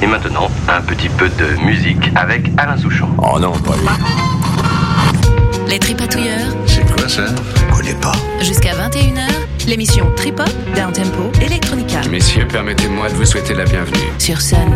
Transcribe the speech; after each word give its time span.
Et 0.00 0.06
maintenant, 0.06 0.48
un 0.68 0.80
petit 0.82 1.08
peu 1.08 1.28
de 1.28 1.64
musique 1.64 2.10
avec 2.14 2.50
Alain 2.56 2.76
Souchon. 2.76 3.08
Oh 3.18 3.38
non, 3.40 3.52
pas 3.52 3.74
lui. 3.76 3.88
Les 5.68 5.78
Tripatouilleurs, 5.78 6.54
C'est 6.66 6.86
quoi 6.94 7.08
ça? 7.08 7.26
Je 7.26 7.74
connais 7.76 7.94
pas. 7.94 8.12
jusqu'à 8.40 8.72
21h, 8.74 9.28
l'émission 9.66 10.06
Trip 10.16 10.38
Hop, 10.40 10.48
Down 10.74 10.92
Tempo, 10.92 11.30
Electronica. 11.42 12.00
Messieurs, 12.10 12.46
permettez-moi 12.48 13.08
de 13.10 13.14
vous 13.14 13.24
souhaiter 13.26 13.54
la 13.54 13.64
bienvenue. 13.64 14.08
Sur 14.18 14.40
Sun. 14.40 14.72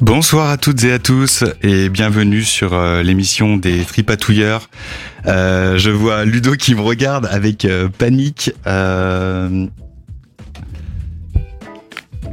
Bonsoir 0.00 0.50
à 0.50 0.56
toutes 0.56 0.84
et 0.84 0.92
à 0.92 0.98
tous 0.98 1.44
et 1.62 1.88
bienvenue 1.88 2.42
sur 2.42 2.72
euh, 2.72 3.02
l'émission 3.02 3.56
des 3.56 3.84
Tripatouilleurs. 3.84 4.70
Euh, 5.28 5.78
je 5.78 5.90
vois 5.90 6.24
Ludo 6.24 6.52
qui 6.54 6.74
me 6.74 6.80
regarde 6.80 7.26
avec 7.30 7.64
euh, 7.64 7.88
panique. 7.88 8.52
Euh, 8.66 9.66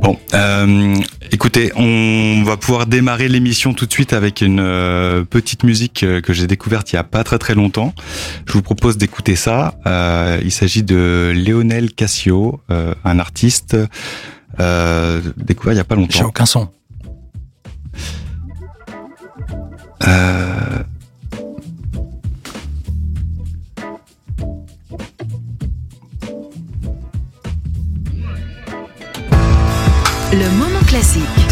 Bon, 0.01 0.19
écoutez, 1.31 1.71
on 1.77 2.43
va 2.45 2.57
pouvoir 2.57 2.85
démarrer 2.85 3.27
l'émission 3.27 3.73
tout 3.73 3.85
de 3.87 3.91
suite 3.91 4.13
avec 4.13 4.41
une 4.41 4.57
petite 5.29 5.63
musique 5.63 6.05
que 6.21 6.33
j'ai 6.33 6.45
découverte 6.47 6.91
il 6.91 6.97
y 6.97 6.99
a 6.99 7.03
pas 7.03 7.23
très 7.23 7.39
très 7.39 7.55
longtemps. 7.55 7.93
Je 8.45 8.53
vous 8.53 8.61
propose 8.61 8.97
d'écouter 8.97 9.35
ça. 9.35 9.73
Il 10.43 10.51
s'agit 10.51 10.83
de 10.83 11.33
Lionel 11.35 11.91
Cassio, 11.93 12.59
un 12.69 13.19
artiste 13.19 13.75
découvert 14.59 15.73
il 15.73 15.77
y 15.77 15.79
a 15.79 15.85
pas 15.85 15.95
J'ai 15.95 16.01
longtemps. 16.01 16.25
aucun 16.25 16.45
son. 16.45 16.69
Euh, 20.07 20.83
Le 30.37 30.49
moment 30.49 30.83
classique. 30.85 31.44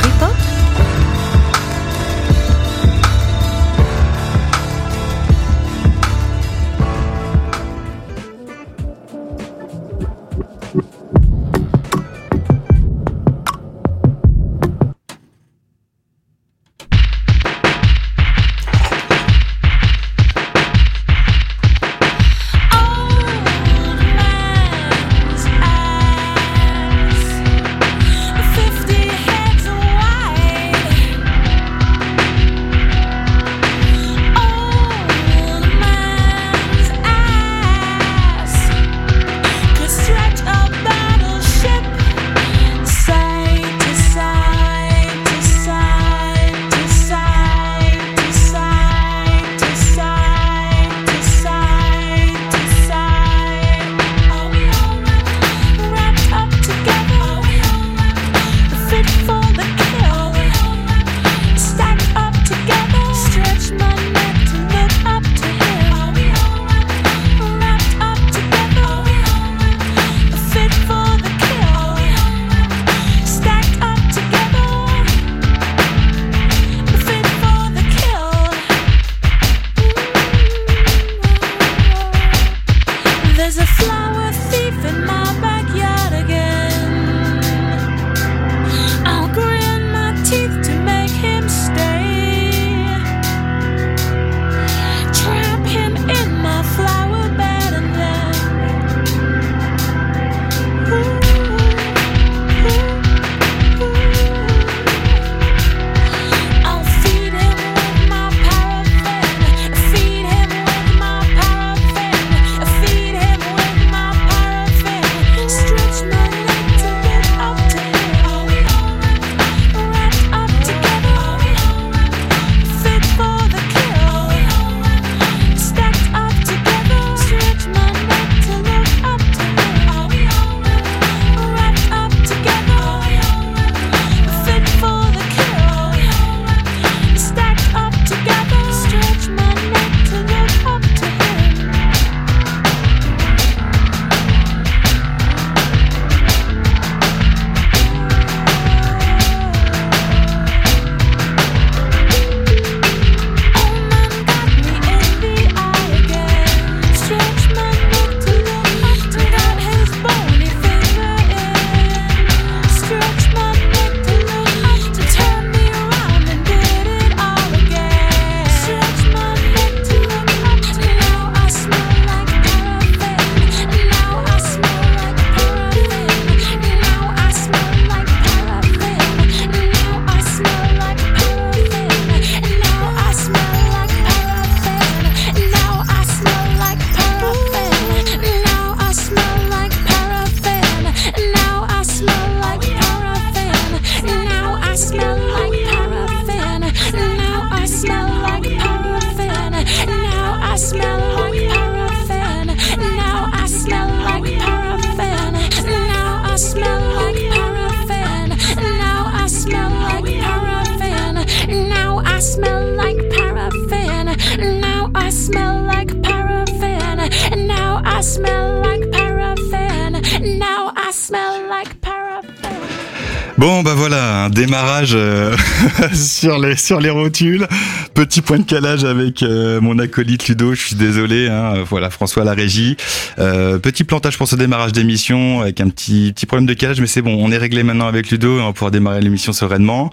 Sur 226.24 226.40
les 226.40 226.56
sur 226.56 226.80
les 226.80 226.90
rotules. 226.90 227.46
Petit 227.94 228.22
point 228.22 228.40
de 228.40 228.46
calage 228.46 228.86
avec 228.86 229.24
euh, 229.24 229.60
mon 229.60 229.78
acolyte 229.78 230.30
Ludo. 230.30 230.54
Je 230.54 230.68
suis 230.68 230.76
désolé. 230.78 231.28
Hein, 231.28 231.66
voilà 231.70 231.90
François 231.90 232.24
la 232.24 232.32
régie. 232.32 232.78
Euh, 233.20 233.60
petit 233.60 233.84
plantage 233.84 234.18
pour 234.18 234.30
ce 234.30 234.38
démarrage 234.38 234.72
d'émission 234.72 235.42
avec 235.42 235.60
un 235.60 235.68
petit 235.68 236.14
petit 236.16 236.26
problème 236.26 236.46
de 236.46 236.54
calage, 236.54 236.80
mais 236.80 236.88
c'est 236.88 237.02
bon. 237.02 237.18
On 237.20 237.30
est 237.30 237.38
réglé 237.38 237.64
maintenant 237.64 237.88
avec 237.88 238.10
Ludo 238.10 238.40
on 238.40 238.46
va 238.46 238.54
pouvoir 238.54 238.72
démarrer 238.72 239.02
l'émission 239.02 239.34
sereinement. 239.34 239.92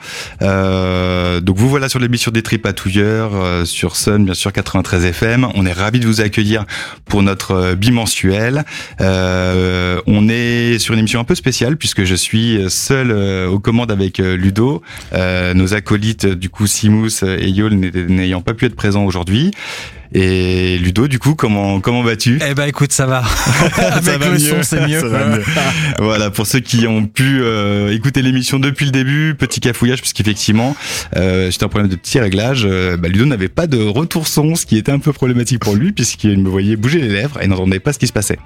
Donc 1.43 1.57
vous 1.57 1.69
voilà 1.69 1.89
sur 1.89 1.99
l'émission 1.99 2.31
des 2.31 2.43
Tripatouilleurs 2.43 3.67
sur 3.67 3.97
Sun 3.97 4.25
bien 4.25 4.35
sûr 4.35 4.53
93 4.53 5.05
FM. 5.05 5.47
On 5.55 5.67
est 5.67 5.73
ravi 5.73 6.01
de 6.01 6.07
vous 6.07 6.21
accueillir 6.21 6.65
pour 7.07 7.23
notre 7.23 7.75
bimensuel. 7.75 8.65
on 9.01 10.29
est 10.29 10.79
sur 10.79 10.95
une 10.95 11.01
émission 11.01 11.21
un 11.21 11.25
peu 11.25 11.35
spéciale 11.35 11.77
puisque 11.77 12.05
je 12.05 12.15
suis 12.15 12.61
seul 12.69 13.11
euh, 13.11 13.49
aux 13.49 13.59
commandes 13.59 13.91
avec 13.91 14.21
euh, 14.21 14.37
Ludo. 14.37 14.83
Euh, 15.13 15.55
nos 15.55 15.75
acolytes, 15.75 16.27
du 16.27 16.49
coup, 16.49 16.67
Simous 16.67 17.23
et 17.23 17.49
Yol 17.49 17.75
n'ayant 17.75 18.41
pas 18.41 18.55
pu 18.55 18.67
être 18.67 18.77
présents 18.77 19.05
aujourd'hui. 19.05 19.53
Et 20.13 20.77
Ludo, 20.79 21.07
du 21.07 21.21
coup, 21.21 21.37
comment 21.37 21.81
comment 21.81 22.03
vas-tu? 22.03 22.41
Eh 22.45 22.55
ben, 22.55 22.65
écoute, 22.65 22.91
ça 22.91 23.07
va. 23.07 23.23
Avec 23.79 24.25
le 24.25 24.39
son, 24.39 24.63
c'est 24.63 24.85
mieux. 24.89 25.01
voilà, 26.01 26.31
pour 26.31 26.47
ceux 26.49 26.59
qui 26.59 26.89
ont 26.89 27.07
pu 27.07 27.41
euh, 27.43 27.95
écouter 27.95 28.21
l'émission 28.21 28.59
depuis 28.59 28.87
le 28.87 28.91
début, 28.91 29.37
petit 29.39 29.61
cafouillage, 29.61 30.01
puisqu'effectivement, 30.01 30.75
euh, 31.17 31.51
j'étais 31.51 31.65
un 31.65 31.69
problème 31.69 31.91
de 31.91 31.97
petit 31.97 32.19
réglage. 32.21 32.67
Euh, 32.69 32.97
bah, 32.97 33.09
Ludo 33.09 33.25
n'avait 33.27 33.49
pas 33.49 33.67
de 33.67 33.83
retour 33.83 34.27
son, 34.27 34.55
ce 34.55 34.67
qui 34.67 34.77
était 34.77 34.93
un 34.93 34.99
peu 34.99 35.13
problématique 35.13 35.61
pour 35.61 35.75
lui, 35.75 35.93
puisqu'il 35.93 36.39
me 36.39 36.49
voyait 36.49 36.77
bouger 36.77 37.01
les 37.01 37.09
lèvres 37.09 37.41
et 37.43 37.47
n'entendait 37.47 37.81
pas 37.81 37.93
ce 37.93 37.99
qui 37.99 38.07
se 38.07 38.13
passait. 38.13 38.39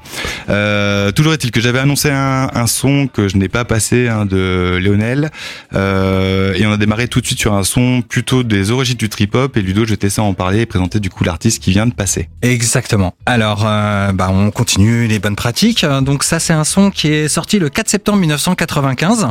Euh, 0.49 1.13
toujours 1.13 1.33
est-il 1.33 1.51
que 1.51 1.61
j'avais 1.61 1.79
annoncé 1.79 2.11
un, 2.11 2.51
un, 2.55 2.67
son 2.67 3.07
que 3.07 3.29
je 3.29 3.37
n'ai 3.37 3.49
pas 3.49 3.65
passé 3.65 4.09
hein, 4.09 4.27
de 4.27 4.79
Lionel, 4.83 5.31
euh, 5.75 6.55
et 6.55 6.67
on 6.67 6.73
a 6.73 6.77
démarré 6.77 7.09
tout 7.09 7.21
de 7.21 7.27
suite 7.27 7.39
sur 7.39 7.55
un 7.55 7.65
son 7.65 8.03
plutôt 8.03 8.43
des 8.43 8.71
origines 8.71 8.97
du 8.97 9.09
trip-hop. 9.09 9.57
Et 9.57 9.63
Ludo, 9.63 9.85
je 9.85 9.95
ça 10.09 10.23
en 10.23 10.35
parler 10.35 10.61
et 10.61 10.67
présenter 10.67 11.01
du 11.01 11.09
coup 11.09 11.25
l'artiste 11.25 11.63
qui 11.63 11.71
vient 11.71 11.87
de 11.87 11.95
passer. 11.95 12.29
Exactement. 12.43 13.15
Alors, 13.25 13.63
bah, 13.63 14.29
on 14.31 14.51
continue 14.51 15.07
les 15.07 15.19
bonnes 15.19 15.35
pratiques. 15.35 15.87
Donc 16.03 16.25
ça, 16.25 16.39
c'est 16.39 16.53
un 16.53 16.65
son 16.65 16.91
qui 16.91 17.09
est 17.09 17.29
sorti 17.29 17.59
le 17.59 17.69
4 17.69 17.89
septembre 17.89 18.19
1995. 18.19 19.29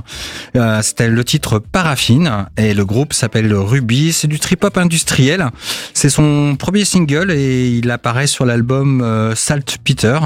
Euh, 0.56 0.82
C'était 0.82 1.08
le 1.08 1.24
titre 1.24 1.60
Paraffine 1.60 2.48
et 2.58 2.74
le 2.74 2.86
groupe 2.86 3.14
s'appelle 3.24 3.54
Ruby. 3.54 4.12
C'est 4.12 4.28
du 4.28 4.38
trip-hop 4.38 4.78
industriel. 4.78 5.48
C'est 5.94 6.10
son 6.10 6.58
premier 6.58 6.84
single 6.84 7.32
et 7.32 7.70
il 7.70 7.90
apparaît 7.90 8.28
sur 8.28 8.46
l'album 8.46 9.02
euh, 9.02 9.34
Salt 9.34 9.78
Peter, 9.84 10.20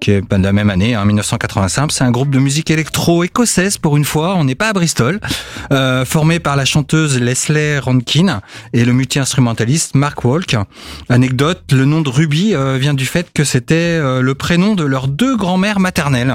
qui 0.00 0.12
est 0.12 0.22
de 0.22 0.42
la 0.42 0.52
même 0.52 0.70
année, 0.70 0.96
en 0.96 1.00
hein, 1.00 1.06
1985. 1.06 1.90
C'est 1.90 2.04
un 2.04 2.12
groupe 2.12 2.30
de 2.30 2.38
musique 2.38 2.70
électro-écossaise 2.70 3.78
pour 3.78 3.96
une 3.96 4.04
fois. 4.04 4.36
On 4.36 4.44
n'est 4.44 4.54
pas 4.54 4.68
à 4.68 4.72
Bristol. 4.72 5.18
Euh, 5.72 6.04
formé 6.04 6.38
par 6.38 6.54
la 6.54 6.64
chanteuse 6.64 7.20
Leslie 7.20 7.78
Ronkin 7.78 8.40
et 8.72 8.84
le 8.84 8.92
multi-instrumentaliste 8.92 9.96
Mark 9.96 10.24
Walk. 10.24 10.56
Anecdote 11.08 11.62
le 11.72 11.84
nom 11.84 12.00
de 12.00 12.08
Ruby 12.08 12.54
euh, 12.54 12.78
vient 12.78 12.94
du 12.94 13.06
fait 13.06 13.32
que 13.32 13.42
c'était 13.42 13.74
euh, 13.74 14.20
le 14.22 14.34
prénom 14.36 14.74
de 14.74 14.84
leurs 14.84 15.08
deux 15.08 15.36
grand-mères 15.36 15.80
maternelles. 15.80 16.32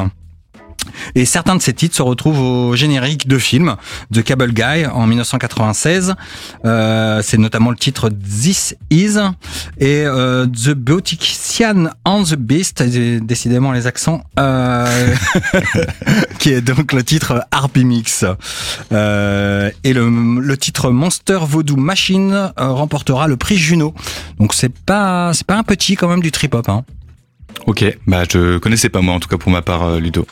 Et 1.15 1.25
certains 1.25 1.55
de 1.55 1.61
ces 1.61 1.73
titres 1.73 1.95
se 1.95 2.01
retrouvent 2.01 2.39
au 2.39 2.75
générique 2.75 3.27
de 3.27 3.37
film 3.37 3.75
de 4.11 4.21
Cable 4.21 4.53
Guy 4.53 4.85
en 4.85 5.07
1996. 5.07 6.15
Euh, 6.65 7.21
c'est 7.23 7.37
notamment 7.37 7.69
le 7.69 7.75
titre 7.75 8.09
This 8.09 8.75
Is 8.89 9.17
et 9.77 10.03
euh, 10.05 10.45
The 10.45 10.71
Beautician 10.71 11.89
and 12.05 12.23
the 12.23 12.35
Beast, 12.35 12.83
décidément 12.83 13.71
les 13.71 13.87
accents, 13.87 14.23
euh, 14.39 15.15
qui 16.39 16.51
est 16.51 16.61
donc 16.61 16.93
le 16.93 17.03
titre 17.03 17.45
Harpy 17.51 17.85
Mix. 17.85 18.25
Euh, 18.91 19.71
et 19.83 19.93
le, 19.93 20.09
le, 20.41 20.57
titre 20.57 20.91
Monster 20.91 21.39
Voodoo 21.41 21.75
Machine 21.75 22.33
euh, 22.33 22.49
remportera 22.57 23.27
le 23.27 23.37
prix 23.37 23.57
Juno. 23.57 23.93
Donc 24.39 24.53
c'est 24.53 24.73
pas 24.73 25.33
c'est 25.33 25.45
pas 25.45 25.57
un 25.57 25.63
petit 25.63 25.95
quand 25.95 26.07
même 26.07 26.21
du 26.21 26.31
trip 26.31 26.53
hop. 26.53 26.69
Hein. 26.69 26.83
Ok, 27.67 27.85
bah 28.07 28.23
je 28.29 28.57
connaissais 28.57 28.89
pas 28.89 29.01
moi 29.01 29.13
en 29.13 29.19
tout 29.19 29.27
cas 29.27 29.37
pour 29.37 29.51
ma 29.51 29.61
part 29.61 29.83
euh, 29.83 29.99
Ludo. 29.99 30.25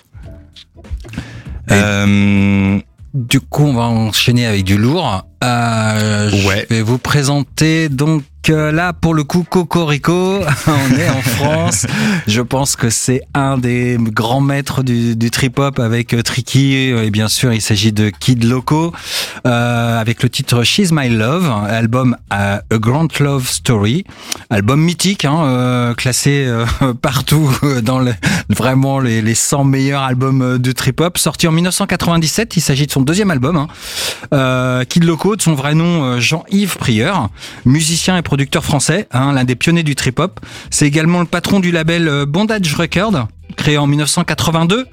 Euh, 1.72 2.80
du 3.14 3.40
coup, 3.40 3.64
on 3.64 3.74
va 3.74 3.84
enchaîner 3.84 4.46
avec 4.46 4.64
du 4.64 4.78
lourd. 4.78 5.26
Euh, 5.44 6.32
ouais. 6.48 6.66
Je 6.70 6.76
vais 6.76 6.82
vous 6.82 6.98
présenter 6.98 7.90
donc 7.90 8.24
là, 8.48 8.94
pour 8.94 9.14
le 9.14 9.24
coup, 9.24 9.44
Cocorico, 9.44 10.40
on 10.68 10.98
est 10.98 11.10
en 11.10 11.22
France. 11.22 11.86
Je 12.28 12.42
pense 12.42 12.76
que 12.76 12.90
c'est 12.90 13.22
un 13.34 13.58
des 13.58 13.98
grands 14.00 14.42
maîtres 14.42 14.84
du, 14.84 15.32
trip-hop 15.32 15.80
avec 15.80 16.14
euh, 16.14 16.22
Tricky. 16.22 16.74
Et 16.74 17.12
bien 17.12 17.28
sûr, 17.28 17.54
il 17.54 17.62
s'agit 17.62 17.92
de 17.92 18.10
Kid 18.10 18.44
Loco, 18.44 18.94
euh, 19.46 20.00
avec 20.00 20.24
le 20.24 20.30
titre 20.30 20.64
She's 20.64 20.92
My 20.92 21.10
Love, 21.10 21.52
album 21.68 22.16
euh, 22.34 22.58
A 22.58 22.78
Grand 22.78 23.20
Love 23.20 23.48
Story, 23.48 24.06
album 24.50 24.82
mythique, 24.82 25.26
hein, 25.26 25.94
classé 25.98 26.48
partout 27.02 27.52
dans 27.84 28.04
vraiment 28.50 29.00
les, 29.00 29.22
les 29.22 29.36
100 29.36 29.64
meilleurs 29.66 30.04
albums 30.04 30.58
de 30.58 30.72
trip-hop, 30.72 31.18
sorti 31.18 31.48
en 31.48 31.52
1997. 31.52 32.56
Il 32.56 32.62
s'agit 32.62 32.88
de 32.88 32.92
son 32.92 33.02
deuxième 33.02 33.32
album. 33.32 33.68
Hein. 34.32 34.86
Kid 34.90 35.04
Loco, 35.04 35.36
de 35.36 35.42
son 35.42 35.54
vrai 35.54 35.76
nom 35.76 36.20
Jean-Yves 36.20 36.78
Prieur, 36.78 37.30
musicien 37.66 38.18
et 38.18 38.22
producteur 38.30 38.64
français, 38.64 39.08
hein, 39.10 39.34
l'un 39.34 39.44
des 39.44 39.56
pionniers 39.56 39.82
du 39.82 39.96
trip-hop. 39.96 40.40
C'est 40.70 40.86
également 40.86 41.20
le 41.20 41.26
patron 41.26 41.60
du 41.60 41.72
label 41.72 42.08
euh, 42.08 42.28
Bondage 42.28 42.76
Records, 42.76 43.28
créé 43.56 43.80
en 43.80 43.88
1982. 43.88 44.86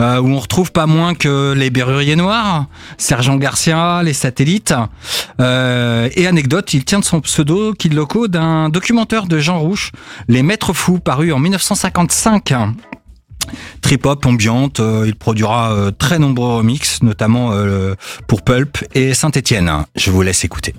Euh, 0.00 0.20
où 0.20 0.28
on 0.28 0.38
retrouve 0.38 0.70
pas 0.70 0.86
moins 0.86 1.14
que 1.14 1.54
les 1.54 1.70
Berruriers 1.70 2.14
Noirs, 2.14 2.66
Sergent 2.98 3.36
Garcia, 3.36 4.02
les 4.04 4.12
Satellites. 4.12 4.74
Euh, 5.40 6.08
et 6.14 6.26
anecdote, 6.26 6.72
il 6.74 6.84
tient 6.84 6.98
de 6.98 7.04
son 7.04 7.20
pseudo 7.20 7.72
Kid 7.72 7.94
Loco 7.94 8.28
d'un 8.28 8.68
documentaire 8.68 9.26
de 9.26 9.38
Jean 9.38 9.58
Rouche, 9.60 9.92
Les 10.28 10.42
Maîtres 10.42 10.72
Fous, 10.72 10.98
paru 10.98 11.32
en 11.32 11.38
1955. 11.38 12.52
Trip-hop, 13.80 14.26
ambiante, 14.26 14.80
il 15.06 15.14
produira 15.14 15.90
très 15.96 16.18
nombreux 16.18 16.56
remixes, 16.56 17.02
notamment 17.02 17.52
pour 18.26 18.42
Pulp 18.42 18.84
et 18.94 19.14
Saint-Étienne. 19.14 19.84
Je 19.96 20.10
vous 20.10 20.22
laisse 20.22 20.44
écouter. 20.44 20.74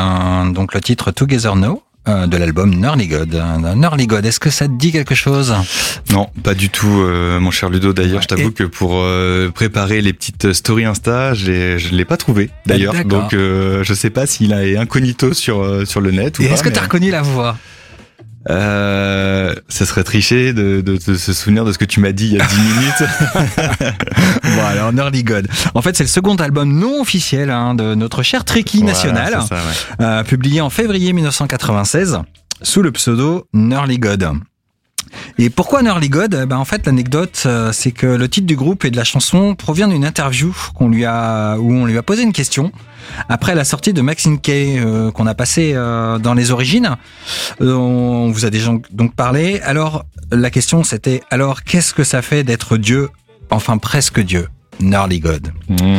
Euh, 0.00 0.50
donc 0.50 0.74
le 0.74 0.80
titre 0.80 1.10
Together 1.10 1.56
Now 1.56 1.82
euh, 2.08 2.26
de 2.26 2.36
l'album 2.36 2.74
Nurly 2.74 3.08
God. 3.08 3.34
Euh, 3.34 3.74
Nurly 3.74 4.06
God, 4.06 4.24
est-ce 4.24 4.40
que 4.40 4.50
ça 4.50 4.66
te 4.66 4.72
dit 4.72 4.90
quelque 4.90 5.14
chose? 5.14 5.54
Non, 6.10 6.28
pas 6.42 6.54
du 6.54 6.70
tout, 6.70 6.86
mon 6.88 7.50
cher 7.50 7.68
Ludo. 7.68 7.92
D'ailleurs, 7.92 8.22
je 8.22 8.28
t'avoue 8.28 8.52
que 8.52 8.64
pour 8.64 9.04
préparer 9.54 10.00
les 10.00 10.12
petites 10.12 10.52
stories 10.52 10.86
Insta, 10.86 11.34
je 11.34 11.50
ne 11.50 11.96
l'ai 11.96 12.04
pas 12.04 12.16
trouvé. 12.16 12.50
D'ailleurs, 12.66 13.04
donc 13.04 13.32
je 13.32 13.94
sais 13.94 14.10
pas 14.10 14.26
s'il 14.26 14.52
est 14.52 14.76
incognito 14.76 15.34
sur 15.34 15.86
sur 15.86 16.00
le 16.00 16.10
net. 16.10 16.40
Est-ce 16.40 16.62
que 16.62 16.68
tu 16.68 16.78
as 16.78 16.82
reconnu 16.82 17.10
la 17.10 17.22
voix? 17.22 17.56
Euh, 18.48 19.54
ça 19.68 19.84
serait 19.84 20.02
tricher 20.02 20.52
de, 20.52 20.80
de, 20.80 20.96
de, 20.96 21.14
se 21.14 21.32
souvenir 21.32 21.64
de 21.64 21.72
ce 21.72 21.78
que 21.78 21.84
tu 21.84 22.00
m'as 22.00 22.12
dit 22.12 22.26
il 22.28 22.32
y 22.32 22.40
a 22.40 22.46
10 22.46 22.60
minutes. 22.60 23.94
bon 24.42 24.64
alors 24.66 24.92
Nerdy 24.92 25.24
God. 25.24 25.48
En 25.74 25.82
fait 25.82 25.96
c'est 25.96 26.04
le 26.04 26.08
second 26.08 26.36
album 26.36 26.72
non 26.72 27.02
officiel 27.02 27.50
hein, 27.50 27.74
de 27.74 27.94
notre 27.94 28.22
cher 28.22 28.44
Tricky 28.44 28.82
National, 28.82 29.40
euh, 30.00 30.22
publié 30.24 30.60
en 30.60 30.70
février 30.70 31.12
1996 31.12 32.20
sous 32.62 32.82
le 32.82 32.92
pseudo 32.92 33.46
Nerly 33.52 33.98
God. 33.98 34.30
Et 35.38 35.50
pourquoi 35.50 35.82
Nerly 35.82 36.08
God? 36.08 36.44
Ben 36.46 36.56
En 36.56 36.64
fait, 36.64 36.86
l'anecdote, 36.86 37.42
euh, 37.46 37.72
c'est 37.72 37.92
que 37.92 38.06
le 38.06 38.28
titre 38.28 38.46
du 38.46 38.56
groupe 38.56 38.84
et 38.84 38.90
de 38.90 38.96
la 38.96 39.04
chanson 39.04 39.54
provient 39.54 39.88
d'une 39.88 40.04
interview 40.04 40.54
qu'on 40.74 40.88
lui 40.88 41.04
a, 41.04 41.56
où 41.58 41.72
on 41.72 41.86
lui 41.86 41.96
a 41.96 42.02
posé 42.02 42.22
une 42.22 42.32
question 42.32 42.72
après 43.28 43.54
la 43.54 43.64
sortie 43.64 43.92
de 43.92 44.02
Maxine 44.02 44.38
Kay 44.38 44.78
euh, 44.78 45.10
qu'on 45.10 45.26
a 45.26 45.34
passé 45.34 45.72
euh, 45.74 46.18
dans 46.18 46.34
les 46.34 46.50
origines. 46.50 46.96
on 47.60 48.30
vous 48.30 48.44
a 48.44 48.50
déjà 48.50 48.72
donc 48.90 49.14
parlé. 49.14 49.60
Alors 49.62 50.04
la 50.30 50.50
question 50.50 50.84
c'était 50.84 51.22
alors 51.30 51.64
qu'est-ce 51.64 51.94
que 51.94 52.04
ça 52.04 52.22
fait 52.22 52.44
d'être 52.44 52.76
Dieu, 52.76 53.08
enfin 53.50 53.78
presque 53.78 54.20
Dieu 54.20 54.48
Gnarly 54.80 55.20
God? 55.20 55.52
Hmm. 55.68 55.98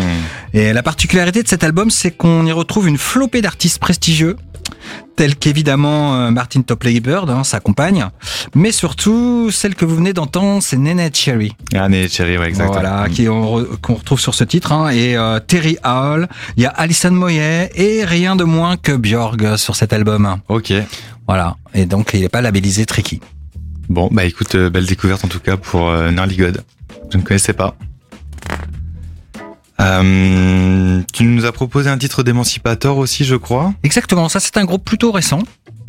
Et 0.53 0.74
la 0.74 0.84
particularité 0.84 1.44
de 1.44 1.48
cet 1.48 1.63
album, 1.63 1.89
c'est 1.89 2.12
qu'on 2.12 2.46
y 2.46 2.51
retrouve 2.51 2.88
une 2.88 2.98
flopée 2.98 3.41
d'artistes 3.41 3.80
prestigieux, 3.80 4.36
tels 5.16 5.36
qu'évidemment 5.36 6.16
euh, 6.16 6.32
Martin 6.32 6.62
Topley 6.62 7.00
Bird, 7.00 7.30
hein, 7.30 7.44
sa 7.44 7.60
compagne, 7.60 8.06
mais 8.56 8.72
surtout 8.72 9.52
celle 9.52 9.76
que 9.76 9.86
vous 9.86 9.96
venez 9.96 10.14
d'entendre, 10.14 10.62
c'est 10.64 10.78
Nene 10.78 11.10
Cherry. 11.14 11.56
Ah, 11.74 11.90
Nene 11.90 12.08
Cherry, 12.08 12.38
ouais, 12.38 12.48
exactement. 12.48 12.82
Voilà, 12.82 13.08
qui 13.10 13.26
qu'on 13.26 13.96
retrouve 13.96 14.20
sur 14.20 14.34
ce 14.34 14.44
titre, 14.44 14.72
hein, 14.72 14.90
et 14.90 15.16
euh, 15.16 15.40
Terry 15.40 15.78
Hall, 15.84 16.28
il 16.58 16.64
y 16.64 16.66
a 16.66 16.70
Alison 16.70 17.12
Moyet, 17.12 17.72
et 17.75 18.03
rien 18.05 18.36
de 18.36 18.44
moins 18.44 18.77
que 18.77 18.92
Björg 18.92 19.58
sur 19.58 19.75
cet 19.75 19.94
album. 19.94 20.38
Ok. 20.50 20.74
Voilà, 21.27 21.55
et 21.74 21.86
donc 21.86 22.12
il 22.14 22.22
n'est 22.22 22.29
pas 22.29 22.42
labellisé 22.42 22.86
Tricky. 22.86 23.22
Bon, 23.90 24.08
bah 24.12 24.24
écoute, 24.24 24.55
euh, 24.55 24.70
belle 24.70 24.86
découverte 24.86 25.25
en 25.25 25.27
tout 25.27 25.40
cas 25.40 25.58
pour 25.58 25.90
euh, 25.90 26.12
God. 26.12 26.64
Je 27.12 27.18
ne 27.18 27.24
connaissais 27.24 27.53
pas. 27.53 27.75
Euh, 29.81 31.01
tu 31.11 31.24
nous 31.24 31.46
as 31.46 31.51
proposé 31.51 31.89
un 31.89 31.98
titre 31.98 32.24
d'émancipateur 32.24 32.98
aussi, 32.98 33.25
je 33.25 33.35
crois. 33.35 33.74
Exactement, 33.83 34.29
ça 34.29 34.39
c'est 34.39 34.57
un 34.57 34.65
groupe 34.65 34.85
plutôt 34.85 35.11
récent. 35.11 35.39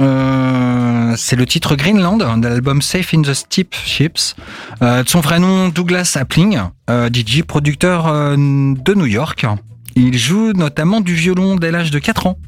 Euh, 0.00 1.14
c'est 1.16 1.36
le 1.36 1.46
titre 1.46 1.76
Greenland 1.76 2.18
de 2.40 2.48
l'album 2.48 2.80
Safe 2.80 3.12
in 3.14 3.22
the 3.22 3.34
Steep 3.34 3.74
Ships. 3.74 4.34
Euh, 4.82 5.02
de 5.02 5.08
son 5.08 5.20
vrai 5.20 5.38
nom 5.38 5.68
Douglas 5.68 6.16
Appling, 6.18 6.60
euh, 6.90 7.10
DJ, 7.12 7.42
producteur 7.42 8.08
euh, 8.08 8.34
de 8.36 8.94
New 8.94 9.06
York. 9.06 9.46
Il 9.94 10.16
joue 10.16 10.52
notamment 10.52 11.00
du 11.00 11.14
violon 11.14 11.56
dès 11.56 11.70
l'âge 11.70 11.90
de 11.90 11.98
4 11.98 12.26
ans. 12.26 12.38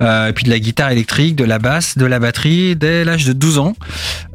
Euh, 0.00 0.28
et 0.28 0.32
puis 0.32 0.44
de 0.44 0.50
la 0.50 0.58
guitare 0.58 0.90
électrique, 0.90 1.36
de 1.36 1.44
la 1.44 1.58
basse, 1.58 1.96
de 1.96 2.06
la 2.06 2.18
batterie 2.18 2.76
dès 2.76 3.04
l'âge 3.04 3.24
de 3.24 3.32
12 3.32 3.58
ans. 3.58 3.74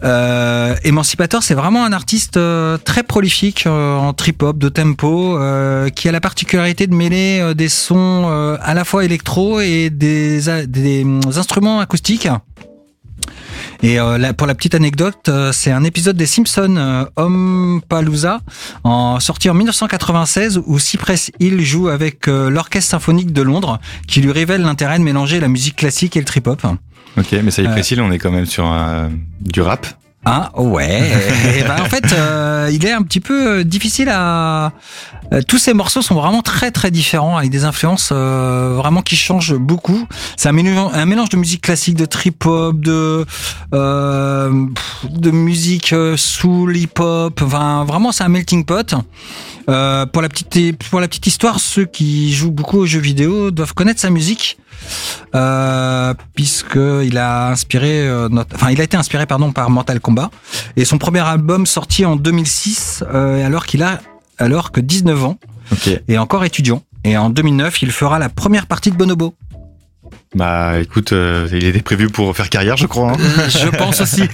Euh, 0.04 0.76
Emancipator, 0.84 1.43
c'est 1.43 1.54
vraiment 1.54 1.86
un 1.86 1.93
artiste 1.93 2.38
euh, 2.38 2.78
très 2.78 3.04
prolifique 3.04 3.65
euh, 3.65 3.95
en 3.95 4.13
trip-hop, 4.13 4.58
de 4.58 4.69
tempo, 4.69 5.38
euh, 5.38 5.89
qui 5.89 6.08
a 6.08 6.12
la 6.12 6.22
particularité 6.22 6.88
de 6.88 6.93
mêler 6.93 7.54
des 7.56 7.69
sons 7.69 8.28
à 8.62 8.74
la 8.74 8.84
fois 8.84 9.06
électro 9.06 9.60
et 9.60 9.89
des, 9.89 10.65
des 10.67 11.06
instruments 11.38 11.80
acoustiques. 11.80 12.28
Et 13.81 13.99
euh, 13.99 14.33
pour 14.33 14.45
la 14.45 14.55
petite 14.55 14.75
anecdote, 14.75 15.29
euh, 15.29 15.51
c'est 15.53 15.71
un 15.71 15.83
épisode 15.83 16.17
des 16.17 16.25
Simpsons, 16.25 16.75
euh, 16.77 17.05
Homme 17.15 17.81
Palooza, 17.87 18.41
en, 18.83 19.19
sorti 19.19 19.49
en 19.49 19.53
1996, 19.53 20.61
où 20.65 20.79
Cypress 20.79 21.31
Hill 21.39 21.61
joue 21.61 21.87
avec 21.87 22.27
euh, 22.27 22.49
l'Orchestre 22.49 22.91
Symphonique 22.91 23.31
de 23.31 23.41
Londres, 23.41 23.79
qui 24.07 24.19
lui 24.21 24.31
révèle 24.31 24.61
l'intérêt 24.61 24.99
de 24.99 25.03
mélanger 25.03 25.39
la 25.39 25.47
musique 25.47 25.77
classique 25.77 26.17
et 26.17 26.19
le 26.19 26.25
trip-hop. 26.25 26.61
Ok, 27.17 27.31
mais 27.43 27.51
ça 27.51 27.63
Cypress 27.63 27.91
Hill, 27.91 28.01
on 28.01 28.11
est 28.11 28.19
quand 28.19 28.31
même 28.31 28.45
sur 28.45 28.69
du 29.39 29.61
rap. 29.61 29.87
Ah 30.25 30.51
ouais. 30.55 31.12
et 31.58 31.63
ben, 31.63 31.82
en 31.82 31.86
fait, 31.86 32.12
euh, 32.12 32.69
il 32.71 32.86
est 32.86 32.91
un 32.91 33.01
petit 33.03 33.19
peu 33.19 33.60
euh, 33.60 33.63
difficile 33.63 34.10
à. 34.12 34.73
Euh, 35.32 35.41
tous 35.47 35.60
ces 35.60 35.73
morceaux 35.73 36.01
sont 36.01 36.15
vraiment 36.15 36.41
très 36.41 36.71
très 36.71 36.89
différents 36.89 37.38
avec 37.38 37.51
des 37.51 37.63
influences 37.63 38.12
vraiment 38.12 39.01
qui 39.01 39.15
changent 39.15 39.55
beaucoup. 39.55 40.08
C'est 40.38 40.49
un 40.49 40.51
mélange, 40.51 40.91
un 40.93 41.05
mélange 41.05 41.29
de 41.29 41.38
musique 41.38 41.62
classique, 41.62 41.95
de 41.95 42.05
trip 42.05 42.45
hop, 42.45 42.79
de 42.79 43.25
de 43.71 45.32
musique 45.32 45.93
soul, 46.15 46.75
hip 46.75 46.99
hop. 46.99 47.41
Enfin, 47.43 47.86
vraiment, 47.86 48.12
c'est 48.12 48.23
un 48.23 48.29
melting 48.29 48.65
pot. 48.65 48.95
Euh, 49.69 50.05
pour 50.08 50.21
la 50.21 50.29
petite 50.29 50.84
pour 50.89 50.99
la 50.99 51.08
petite 51.08 51.27
histoire, 51.27 51.60
ceux 51.60 51.86
qui 51.86 52.34
jouent 52.34 52.51
beaucoup 52.51 52.79
aux 52.79 52.86
jeux 52.88 52.99
vidéo 52.99 53.51
doivent 53.51 53.75
connaître 53.75 53.99
sa 53.99 54.10
musique, 54.10 54.58
euh, 55.36 56.15
puisque 56.36 56.79
il 57.03 57.17
a 57.17 57.49
inspiré, 57.49 58.08
euh, 58.08 58.29
enfin 58.53 58.71
il 58.71 58.82
a 58.82 58.84
été 58.84 58.97
inspiré 58.97 59.27
pardon 59.27 59.51
par 59.51 59.69
Mortal 59.69 59.99
Kombat 59.99 60.32
et 60.75 60.86
son 60.86 60.97
premier 60.97 61.19
album 61.19 61.67
sorti 61.67 62.05
en 62.05 62.15
2006, 62.15 63.03
euh, 63.13 63.45
alors 63.45 63.65
qu'il 63.65 63.84
a 63.84 63.99
alors 64.39 64.71
que 64.71 64.79
19 64.79 65.25
ans 65.25 65.38
et 66.08 66.17
encore 66.17 66.45
étudiant. 66.45 66.82
Et 67.03 67.17
en 67.17 67.29
2009, 67.29 67.84
il 67.84 67.91
fera 67.91 68.19
la 68.19 68.29
première 68.29 68.65
partie 68.65 68.91
de 68.91 68.95
Bonobo. 68.95 69.36
Bah 70.36 70.79
écoute, 70.79 71.12
il 71.12 71.65
était 71.65 71.82
prévu 71.82 72.08
pour 72.08 72.36
faire 72.36 72.49
carrière, 72.49 72.77
je 72.77 72.88
crois. 72.88 73.12
Hein. 73.12 73.17
je 73.49 73.67
pense 73.69 74.01
aussi. 74.01 74.23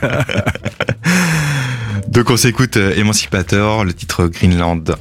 Donc 2.07 2.29
on 2.29 2.37
s'écoute 2.37 2.77
Émancipateur, 2.77 3.83
le 3.83 3.93
titre 3.93 4.27
Greenland. 4.27 4.95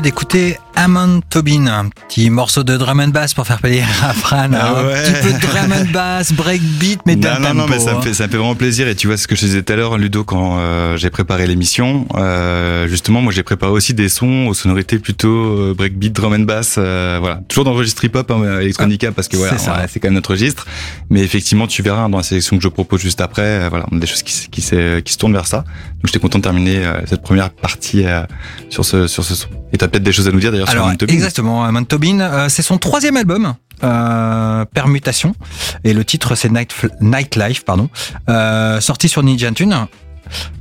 D'écouter 0.00 0.58
Amon 0.86 1.20
Tobin, 1.30 1.66
un 1.66 1.88
petit 1.88 2.30
morceau 2.30 2.62
de 2.62 2.76
drum 2.76 3.00
and 3.00 3.08
bass 3.08 3.34
pour 3.34 3.44
faire 3.44 3.58
plaisir 3.60 3.84
à 4.04 4.12
Fran. 4.12 4.50
Ah 4.54 4.68
un 4.78 4.86
ouais. 4.86 5.02
petit 5.02 5.20
peu 5.26 5.32
de 5.32 5.40
drum 5.40 5.72
and 5.72 5.90
bass, 5.92 6.32
breakbeat, 6.32 7.00
mais 7.06 7.16
Non, 7.16 7.40
non, 7.40 7.54
non, 7.54 7.62
tempo, 7.62 7.72
mais 7.72 7.78
ça 7.80 7.92
me 7.94 7.98
hein. 7.98 8.02
fait, 8.02 8.14
ça 8.14 8.26
me 8.26 8.30
fait 8.30 8.36
vraiment 8.36 8.54
plaisir. 8.54 8.86
Et 8.86 8.94
tu 8.94 9.08
vois 9.08 9.16
ce 9.16 9.26
que 9.26 9.34
je 9.34 9.40
disais 9.46 9.62
tout 9.64 9.72
à 9.72 9.74
l'heure, 9.76 9.98
Ludo, 9.98 10.22
quand 10.22 10.58
euh, 10.60 10.96
j'ai 10.96 11.10
préparé 11.10 11.48
l'émission, 11.48 12.06
euh, 12.14 12.86
justement, 12.86 13.20
moi 13.20 13.32
j'ai 13.32 13.42
préparé 13.42 13.72
aussi 13.72 13.94
des 13.94 14.08
sons 14.08 14.46
aux 14.46 14.54
sonorités 14.54 15.00
plutôt 15.00 15.28
euh, 15.28 15.74
breakbeat, 15.76 16.12
drum 16.12 16.34
and 16.34 16.38
bass, 16.44 16.74
voilà, 16.78 17.40
toujours 17.48 17.64
dans 17.64 17.72
le 17.72 17.78
registre 17.78 18.04
hip-hop, 18.04 18.30
hein, 18.30 18.60
electronica, 18.60 19.10
parce 19.10 19.26
que 19.26 19.36
voilà, 19.36 19.58
c'est 19.88 19.98
quand 19.98 20.06
même 20.06 20.14
notre 20.14 20.30
registre. 20.30 20.68
Mais 21.10 21.20
effectivement, 21.22 21.66
tu 21.66 21.82
verras 21.82 22.02
hein, 22.02 22.08
dans 22.10 22.18
la 22.18 22.22
sélection 22.22 22.58
que 22.58 22.62
je 22.62 22.68
propose 22.68 23.00
juste 23.00 23.20
après, 23.20 23.68
voilà, 23.70 23.86
on 23.90 23.96
a 23.96 23.98
des 24.00 24.06
choses 24.06 24.22
qui, 24.22 24.48
qui, 24.50 24.62
se- 24.62 25.00
qui 25.00 25.12
se 25.12 25.18
tournent 25.18 25.32
vers 25.32 25.46
ça. 25.48 25.58
Donc 25.96 26.04
j'étais 26.06 26.20
content 26.20 26.38
de 26.38 26.44
terminer 26.44 26.80
cette 27.06 27.22
première 27.22 27.50
partie 27.50 28.04
sur 28.70 28.84
ce 28.84 29.08
sur 29.08 29.24
ce 29.24 29.34
son. 29.34 29.48
Et 29.72 29.78
t'as 29.78 29.88
peut-être 29.88 30.04
des 30.04 30.12
choses 30.12 30.28
à 30.28 30.30
nous 30.30 30.38
dire 30.38 30.52
d'ailleurs 30.52 30.68
Alors, 30.76 30.92
exactement, 31.08 31.64
Amon 31.64 31.84
Tobin, 31.84 32.20
euh, 32.20 32.48
c'est 32.48 32.62
son 32.62 32.78
troisième 32.78 33.16
album, 33.16 33.54
euh, 33.82 34.64
Permutation, 34.66 35.34
et 35.84 35.92
le 35.92 36.04
titre 36.04 36.34
c'est 36.34 36.50
Night, 36.50 36.74
Nightlife, 37.00 37.64
pardon, 37.64 37.88
euh, 38.28 38.80
sorti 38.80 39.08
sur 39.08 39.22
Ninja 39.22 39.50
Tune. 39.52 39.86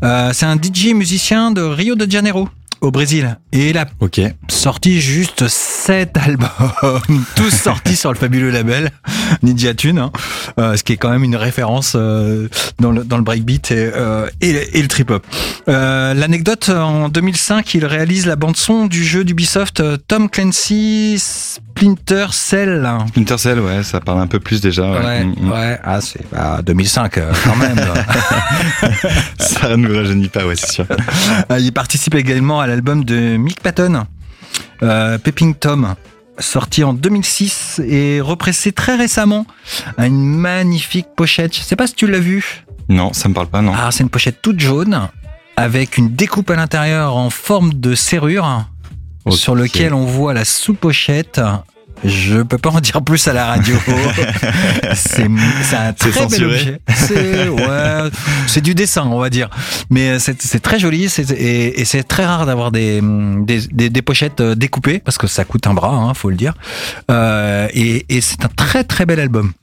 Euh, 0.03 0.31
c'est 0.33 0.45
un 0.45 0.55
DJ 0.55 0.93
musicien 0.93 1.51
de 1.51 1.61
Rio 1.61 1.95
de 1.95 2.09
Janeiro, 2.09 2.49
au 2.85 2.91
Brésil, 2.91 3.37
et 3.51 3.69
il 3.71 3.77
a 3.77 3.85
Ok. 3.99 4.21
sorti 4.47 5.01
juste 5.01 5.47
7 5.47 6.15
albums, 6.23 6.49
tous 7.35 7.49
sortis 7.49 7.95
sur 7.95 8.11
le 8.13 8.17
fabuleux 8.17 8.51
label 8.51 8.91
Ninja 9.43 9.73
Tune, 9.73 9.97
hein, 9.99 10.11
euh, 10.59 10.77
ce 10.77 10.83
qui 10.83 10.93
est 10.93 10.97
quand 10.97 11.09
même 11.09 11.23
une 11.23 11.35
référence 11.35 11.93
euh, 11.95 12.47
dans, 12.79 12.91
le, 12.91 13.03
dans 13.03 13.17
le 13.17 13.23
breakbeat 13.23 13.71
et, 13.71 13.91
euh, 13.95 14.27
et, 14.41 14.77
et 14.77 14.81
le 14.81 14.87
trip-hop. 14.87 15.25
L'anecdote, 15.67 16.69
en 16.69 17.09
2005, 17.09 17.73
il 17.73 17.85
réalise 17.85 18.25
la 18.27 18.35
bande-son 18.35 18.85
du 18.85 19.03
jeu 19.03 19.23
d'Ubisoft 19.23 19.81
Tom 20.07 20.29
Clancy 20.29 21.15
Splinter 21.19 22.27
Cell. 22.31 22.87
Splinter 23.09 23.37
Cell, 23.37 23.59
ouais, 23.59 23.83
ça 23.83 23.99
parle 23.99 24.19
un 24.21 24.27
peu 24.27 24.39
plus 24.39 24.61
déjà. 24.61 24.89
Ouais, 24.91 24.99
Ouais, 25.05 25.25
Mm, 25.25 25.33
mm. 25.47 25.51
ouais, 25.51 25.79
ah, 25.83 26.01
c'est 26.01 26.21
bah, 26.31 26.61
2005 26.63 27.17
euh, 27.17 27.31
quand 27.43 27.55
même. 27.55 27.75
Ça 29.39 29.75
nous 29.77 29.93
rajeunit 29.95 30.27
pas, 30.29 30.45
ouais, 30.45 30.55
c'est 30.55 30.71
sûr. 30.71 30.85
Il 31.59 31.71
participe 31.73 32.15
également 32.15 32.59
à 32.59 32.67
l'album 32.75 33.05
de 33.05 33.37
Mick 33.37 33.61
Patton, 33.61 34.03
euh, 34.83 35.17
Pepping 35.17 35.55
Tom, 35.55 35.95
sorti 36.39 36.83
en 36.83 36.91
2006 36.91 37.79
et 37.87 38.19
repressé 38.19 38.73
très 38.73 38.97
récemment 38.97 39.47
à 39.97 40.07
une 40.07 40.21
magnifique 40.25 41.07
pochette. 41.15 41.55
Je 41.55 41.61
sais 41.61 41.77
pas 41.77 41.87
si 41.87 41.93
tu 41.93 42.05
l'as 42.05 42.19
vu. 42.19 42.65
Non, 42.89 43.13
ça 43.13 43.29
me 43.29 43.33
parle 43.33 43.47
pas, 43.47 43.61
non. 43.61 43.71
Ah, 43.73 43.91
c'est 43.91 44.03
une 44.03 44.09
pochette 44.09 44.41
toute 44.41 44.59
jaune 44.59 45.07
avec 45.55 45.97
une 45.97 46.13
découpe 46.13 46.49
à 46.49 46.57
l'intérieur 46.57 47.15
en 47.15 47.29
forme 47.29 47.73
de 47.75 47.95
serrure 47.95 48.65
sur 49.29 49.55
lequel 49.55 49.93
on 49.93 50.03
voit 50.03 50.33
la 50.33 50.43
sous-pochette. 50.43 51.39
Je 52.03 52.41
peux 52.41 52.57
pas 52.57 52.69
en 52.69 52.79
dire 52.79 53.01
plus 53.01 53.27
à 53.27 53.33
la 53.33 53.45
radio. 53.45 53.75
c'est 54.93 55.23
un 55.23 55.93
très 55.93 56.27
bel 56.27 56.45
objet. 56.45 56.79
C'est 56.93 57.49
ouais, 57.49 58.61
du 58.61 58.75
dessin, 58.75 59.03
on 59.03 59.19
va 59.19 59.29
dire. 59.29 59.49
Mais 59.89 60.19
c'est 60.19 60.41
c'est 60.41 60.59
très 60.59 60.79
joli 60.79 61.05
et, 61.05 61.81
et 61.81 61.85
c'est 61.85 62.03
très 62.03 62.25
rare 62.25 62.45
d'avoir 62.45 62.71
des, 62.71 63.01
des, 63.01 63.61
des, 63.71 63.89
des 63.89 64.01
pochettes 64.01 64.41
euh, 64.41 64.55
découpées 64.55 64.99
parce 64.99 65.17
que 65.17 65.27
ça 65.27 65.45
coûte 65.45 65.67
un 65.67 65.73
bras, 65.73 65.95
hein, 65.95 66.13
faut 66.13 66.29
le 66.29 66.35
dire. 66.35 66.53
Euh, 67.11 67.67
et 67.73 68.05
et 68.09 68.21
c'est 68.21 68.43
un 68.45 68.49
très 68.49 68.83
très 68.83 69.05
bel 69.05 69.19
album. 69.19 69.53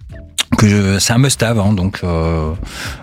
Que 0.58 0.68
je- 0.68 0.98
c'est 1.00 1.12
un 1.14 1.18
must-have, 1.18 1.58
hein, 1.58 1.72
donc 1.72 2.00
euh, 2.04 2.52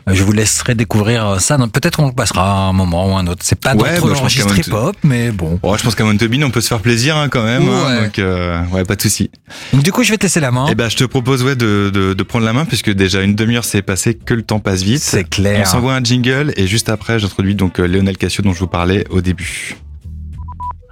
je 0.07 0.23
vous 0.23 0.31
laisserai 0.31 0.75
découvrir 0.75 1.41
ça. 1.41 1.57
Donc, 1.57 1.71
Peut-être 1.71 1.97
qu'on 1.97 2.07
le 2.07 2.13
passera 2.13 2.43
à 2.43 2.69
un 2.69 2.73
moment 2.73 3.11
ou 3.11 3.17
un 3.17 3.25
autre. 3.27 3.41
C'est 3.43 3.59
pas 3.59 3.73
Ouais, 3.75 3.95
trop 3.95 4.07
bah, 4.07 4.13
moment- 4.15 4.27
hip-hop, 4.27 4.95
mais 5.03 5.31
bon. 5.31 5.59
Bon, 5.61 5.75
je 5.75 5.83
pense 5.83 5.95
qu'à 5.95 6.03
Montobin, 6.05 6.41
on 6.43 6.51
peut 6.51 6.61
se 6.61 6.67
faire 6.67 6.79
plaisir 6.79 7.17
hein, 7.17 7.27
quand 7.27 7.43
même. 7.43 7.67
hein, 7.67 7.87
Ouais. 7.87 8.03
donc, 8.05 8.19
euh, 8.19 8.61
ouais, 8.71 8.85
pas 8.85 8.95
de 8.95 9.01
souci. 9.01 9.29
Donc, 9.73 9.83
du 9.83 9.91
coup, 9.91 10.03
je 10.03 10.11
vais 10.11 10.17
te 10.17 10.23
laisser 10.23 10.39
la 10.39 10.51
main. 10.51 10.67
Eh 10.69 10.75
ben, 10.75 10.89
je 10.89 10.95
te 10.97 11.03
propose 11.03 11.43
ouais 11.43 11.55
de, 11.55 11.89
de, 11.93 12.13
de 12.13 12.23
prendre 12.23 12.45
la 12.45 12.53
main 12.53 12.65
puisque 12.65 12.91
déjà 12.91 13.21
une 13.23 13.35
demi-heure 13.35 13.65
s'est 13.65 13.81
passée, 13.81 14.13
que 14.13 14.33
le 14.35 14.43
temps 14.43 14.59
passe 14.59 14.83
vite. 14.83 15.01
C'est 15.01 15.27
clair. 15.27 15.61
On 15.63 15.69
s'envoie 15.69 15.95
un 15.95 16.03
jingle 16.03 16.53
et 16.55 16.67
juste 16.67 16.87
après, 16.89 17.19
j'introduis 17.19 17.55
donc 17.55 17.79
euh, 17.79 17.87
Lionel 17.87 18.17
Cassio 18.17 18.43
dont 18.43 18.53
je 18.53 18.59
vous 18.59 18.67
parlais 18.67 19.05
au 19.09 19.21
début. 19.21 19.75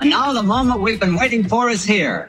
And 0.04 0.08
now 0.10 0.34
the 0.38 0.44
moment 0.46 0.78
we've 0.80 1.00
been 1.00 1.16
waiting 1.16 1.48
for 1.48 1.70
is 1.70 1.86
here. 1.90 2.26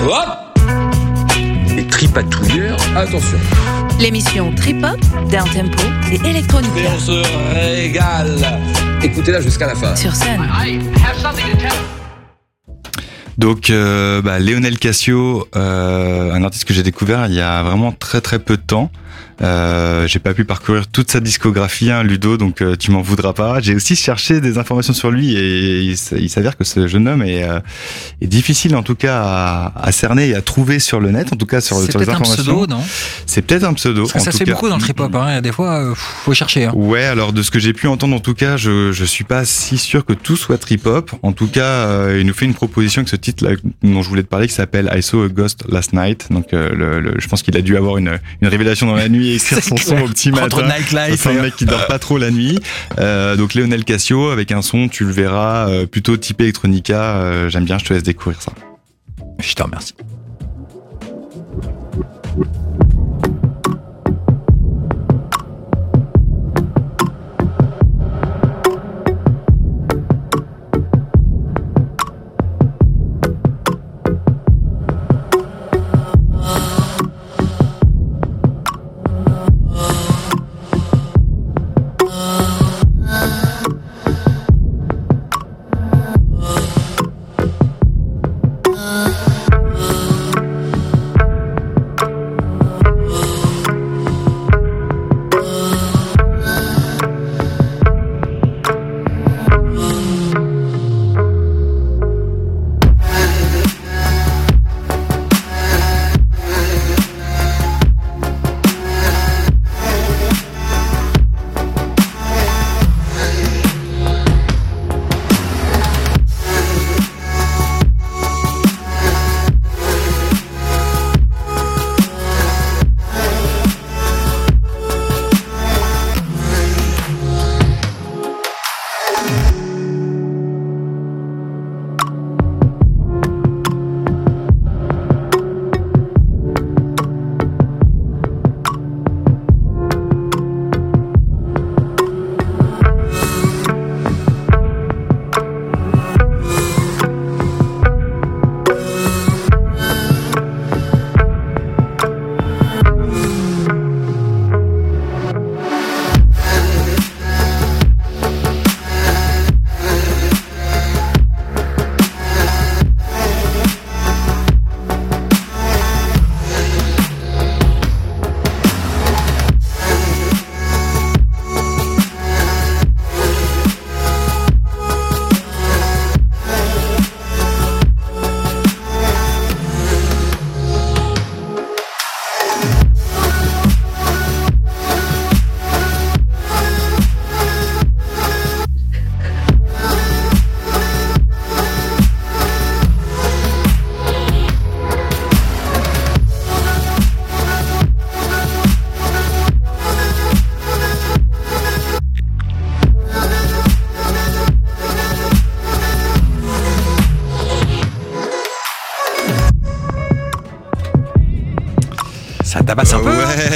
Les 0.00 0.43
tripatouilleurs, 2.04 2.76
attention. 2.96 3.38
L'émission 3.98 4.52
Trip 4.54 4.84
Hop, 4.84 5.00
Down 5.30 5.48
Tempo 5.50 5.82
et 6.12 6.28
Electronica 6.28 6.90
on 6.94 6.98
se 6.98 7.22
régale. 7.54 8.36
Écoutez-la 9.02 9.40
jusqu'à 9.40 9.66
la 9.66 9.74
fin. 9.74 9.96
sur 9.96 10.14
scène. 10.14 10.42
Donc, 13.38 13.70
euh, 13.70 14.20
bah, 14.22 14.38
Lionel 14.38 14.78
Cassio, 14.78 15.48
euh, 15.56 16.32
un 16.32 16.42
artiste 16.44 16.66
que 16.66 16.74
j'ai 16.74 16.82
découvert 16.82 17.26
il 17.26 17.34
y 17.34 17.40
a 17.40 17.62
vraiment 17.62 17.92
très 17.92 18.20
très 18.20 18.38
peu 18.38 18.56
de 18.56 18.62
temps. 18.62 18.90
Euh, 19.42 20.06
j'ai 20.06 20.20
pas 20.20 20.32
pu 20.32 20.44
parcourir 20.44 20.86
toute 20.86 21.10
sa 21.10 21.18
discographie, 21.20 21.90
hein, 21.90 22.02
Ludo, 22.04 22.36
donc 22.36 22.62
euh, 22.62 22.76
tu 22.76 22.90
m'en 22.92 23.02
voudras 23.02 23.32
pas. 23.32 23.60
J'ai 23.60 23.74
aussi 23.74 23.96
cherché 23.96 24.40
des 24.40 24.58
informations 24.58 24.92
sur 24.92 25.10
lui 25.10 25.34
et 25.36 25.80
il, 25.82 26.28
s'avère 26.30 26.56
que 26.56 26.62
ce 26.64 26.86
jeune 26.86 27.08
homme 27.08 27.22
est, 27.22 27.42
euh, 27.42 27.58
est 28.20 28.26
difficile 28.28 28.76
en 28.76 28.82
tout 28.84 28.94
cas 28.94 29.20
à, 29.24 29.72
à 29.88 29.92
cerner 29.92 30.28
et 30.28 30.34
à 30.34 30.40
trouver 30.42 30.78
sur 30.78 31.00
le 31.00 31.10
net, 31.10 31.32
en 31.32 31.36
tout 31.36 31.46
cas 31.46 31.60
sur, 31.60 31.76
C'est 31.78 31.90
sur 31.90 31.98
les 32.00 32.06
peut-être 32.06 32.18
un 32.18 32.20
informations. 32.22 32.42
pseudo, 32.60 32.66
non? 32.68 32.82
C'est 33.26 33.42
peut-être 33.42 33.64
un 33.64 33.74
pseudo. 33.74 34.02
Parce 34.02 34.12
que 34.12 34.20
ça 34.20 34.30
se 34.32 34.38
fait 34.38 34.44
beaucoup 34.44 34.68
dans 34.68 34.76
le 34.76 34.80
trip-hop. 34.82 35.14
Hein. 35.16 35.40
Des 35.40 35.52
fois, 35.52 35.80
euh, 35.80 35.94
faut 35.96 36.32
chercher. 36.34 36.66
Hein. 36.66 36.72
Ouais, 36.74 37.04
alors 37.04 37.32
de 37.32 37.42
ce 37.42 37.50
que 37.50 37.58
j'ai 37.58 37.72
pu 37.72 37.88
entendre 37.88 38.14
en 38.14 38.20
tout 38.20 38.34
cas, 38.34 38.56
je 38.56 38.92
je 38.92 39.04
suis 39.04 39.24
pas 39.24 39.44
si 39.44 39.78
sûr 39.78 40.04
que 40.04 40.12
tout 40.12 40.36
soit 40.36 40.58
trip 40.58 40.86
hop. 40.86 41.10
En 41.22 41.32
tout 41.32 41.48
cas, 41.48 41.64
euh, 41.64 42.18
il 42.20 42.26
nous 42.26 42.34
fait 42.34 42.44
une 42.44 42.54
proposition 42.54 43.00
avec 43.00 43.08
ce 43.08 43.16
titre 43.16 43.44
là 43.44 43.56
dont 43.82 44.02
je 44.02 44.08
voulais 44.08 44.22
te 44.22 44.28
parler 44.28 44.46
qui 44.46 44.54
s'appelle 44.54 44.90
I 44.94 45.02
Saw 45.02 45.24
a 45.24 45.28
Ghost 45.28 45.64
Last 45.68 45.92
Night. 45.92 46.28
Donc 46.30 46.52
euh, 46.54 46.70
le, 46.74 47.00
le- 47.00 47.14
je 47.18 47.26
pense 47.28 47.42
qu'il 47.42 47.56
a 47.56 47.62
dû 47.62 47.76
avoir 47.76 47.98
une 47.98 48.18
une 48.40 48.48
révélation 48.48 48.86
dans 48.86 48.94
la 48.96 49.03
nuit 49.08 49.30
et 49.30 49.34
écrire 49.36 49.62
son 49.62 49.76
son 49.76 49.98
au 49.98 50.08
petit 50.08 50.30
Entre 50.30 50.62
matin. 50.62 50.76
nightlife 50.78 51.20
C'est 51.22 51.38
un 51.38 51.42
mec 51.42 51.56
qui 51.56 51.64
dort 51.64 51.86
pas 51.86 51.98
trop 51.98 52.18
la 52.18 52.30
nuit. 52.30 52.58
Euh, 52.98 53.36
donc 53.36 53.54
Lionel 53.54 53.84
Cassio 53.84 54.30
avec 54.30 54.52
un 54.52 54.62
son, 54.62 54.88
tu 54.88 55.04
le 55.04 55.12
verras 55.12 55.68
euh, 55.68 55.86
plutôt 55.86 56.16
type 56.16 56.40
electronica. 56.40 57.16
Euh, 57.16 57.48
J'aime 57.48 57.64
bien, 57.64 57.78
je 57.78 57.84
te 57.84 57.92
laisse 57.92 58.02
découvrir 58.02 58.40
ça. 58.40 58.52
Je 59.38 59.54
te 59.54 59.62
remercie. 59.62 59.94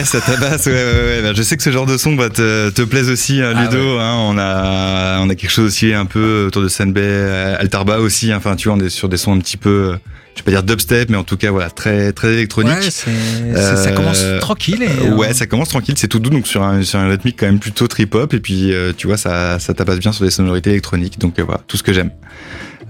Ça 0.09 0.21
tabasse. 0.21 0.67
Ouais, 0.67 0.73
ouais, 0.73 0.79
ouais. 1.07 1.23
Bah, 1.23 1.33
je 1.35 1.43
sais 1.43 1.57
que 1.57 1.63
ce 1.63 1.71
genre 1.71 1.87
de 1.87 1.97
son 1.97 2.17
va 2.17 2.31
te, 2.31 2.71
te 2.71 2.83
plaise 2.83 3.11
aussi, 3.11 3.41
hein, 3.41 3.53
Ah 3.57 3.63
Ludo. 3.65 3.99
Hein, 3.99 4.15
on 4.19 4.39
a, 4.39 5.21
on 5.21 5.29
a 5.31 5.35
quelque 5.35 5.51
chose 5.51 5.67
aussi 5.67 5.93
un 5.93 6.07
peu 6.07 6.47
autour 6.49 6.63
de 6.63 6.69
Senbei, 6.69 7.55
Altarba 7.59 7.99
aussi. 7.99 8.33
hein. 8.33 8.37
Enfin, 8.39 8.57
tu 8.57 8.69
vois, 8.69 8.77
on 8.77 8.81
est 8.81 8.89
sur 8.89 9.09
des 9.09 9.17
sons 9.17 9.33
un 9.35 9.39
petit 9.39 9.57
peu, 9.57 9.95
je 10.35 10.41
vais 10.41 10.45
pas 10.45 10.51
dire 10.51 10.63
dubstep, 10.63 11.11
mais 11.11 11.17
en 11.17 11.25
tout 11.25 11.37
cas, 11.37 11.51
voilà, 11.51 11.71
très, 11.71 12.13
très 12.13 12.33
électronique. 12.35 12.73
Ouais, 12.75 12.91
ça 13.77 13.93
commence 13.93 14.23
Euh, 14.23 14.39
tranquille. 14.41 14.83
Et, 14.83 14.87
Euh, 14.89 15.11
euh, 15.13 15.17
ouais, 15.17 15.35
ça 15.35 15.47
commence 15.47 15.69
tranquille, 15.69 15.95
c'est 15.99 16.09
tout 16.09 16.19
doux, 16.21 16.31
donc 16.31 16.47
sur 16.47 16.63
un, 16.63 16.83
sur 16.83 16.99
un 16.99 17.09
rythmique 17.09 17.37
quand 17.39 17.47
même 17.47 17.59
plutôt 17.59 17.87
trip-hop, 17.89 18.33
et 18.35 18.41
puis 18.41 18.73
euh, 18.73 18.93
tu 18.97 19.07
vois, 19.07 19.17
ça, 19.17 19.59
ça 19.59 19.75
tapasse 19.75 19.99
bien 19.99 20.13
sur 20.13 20.25
des 20.25 20.31
sonorités 20.31 20.71
électroniques, 20.71 21.19
donc 21.19 21.39
euh, 21.39 21.43
voilà, 21.45 21.61
tout 21.67 21.77
ce 21.77 21.83
que 21.83 21.93
j'aime. 21.93 22.11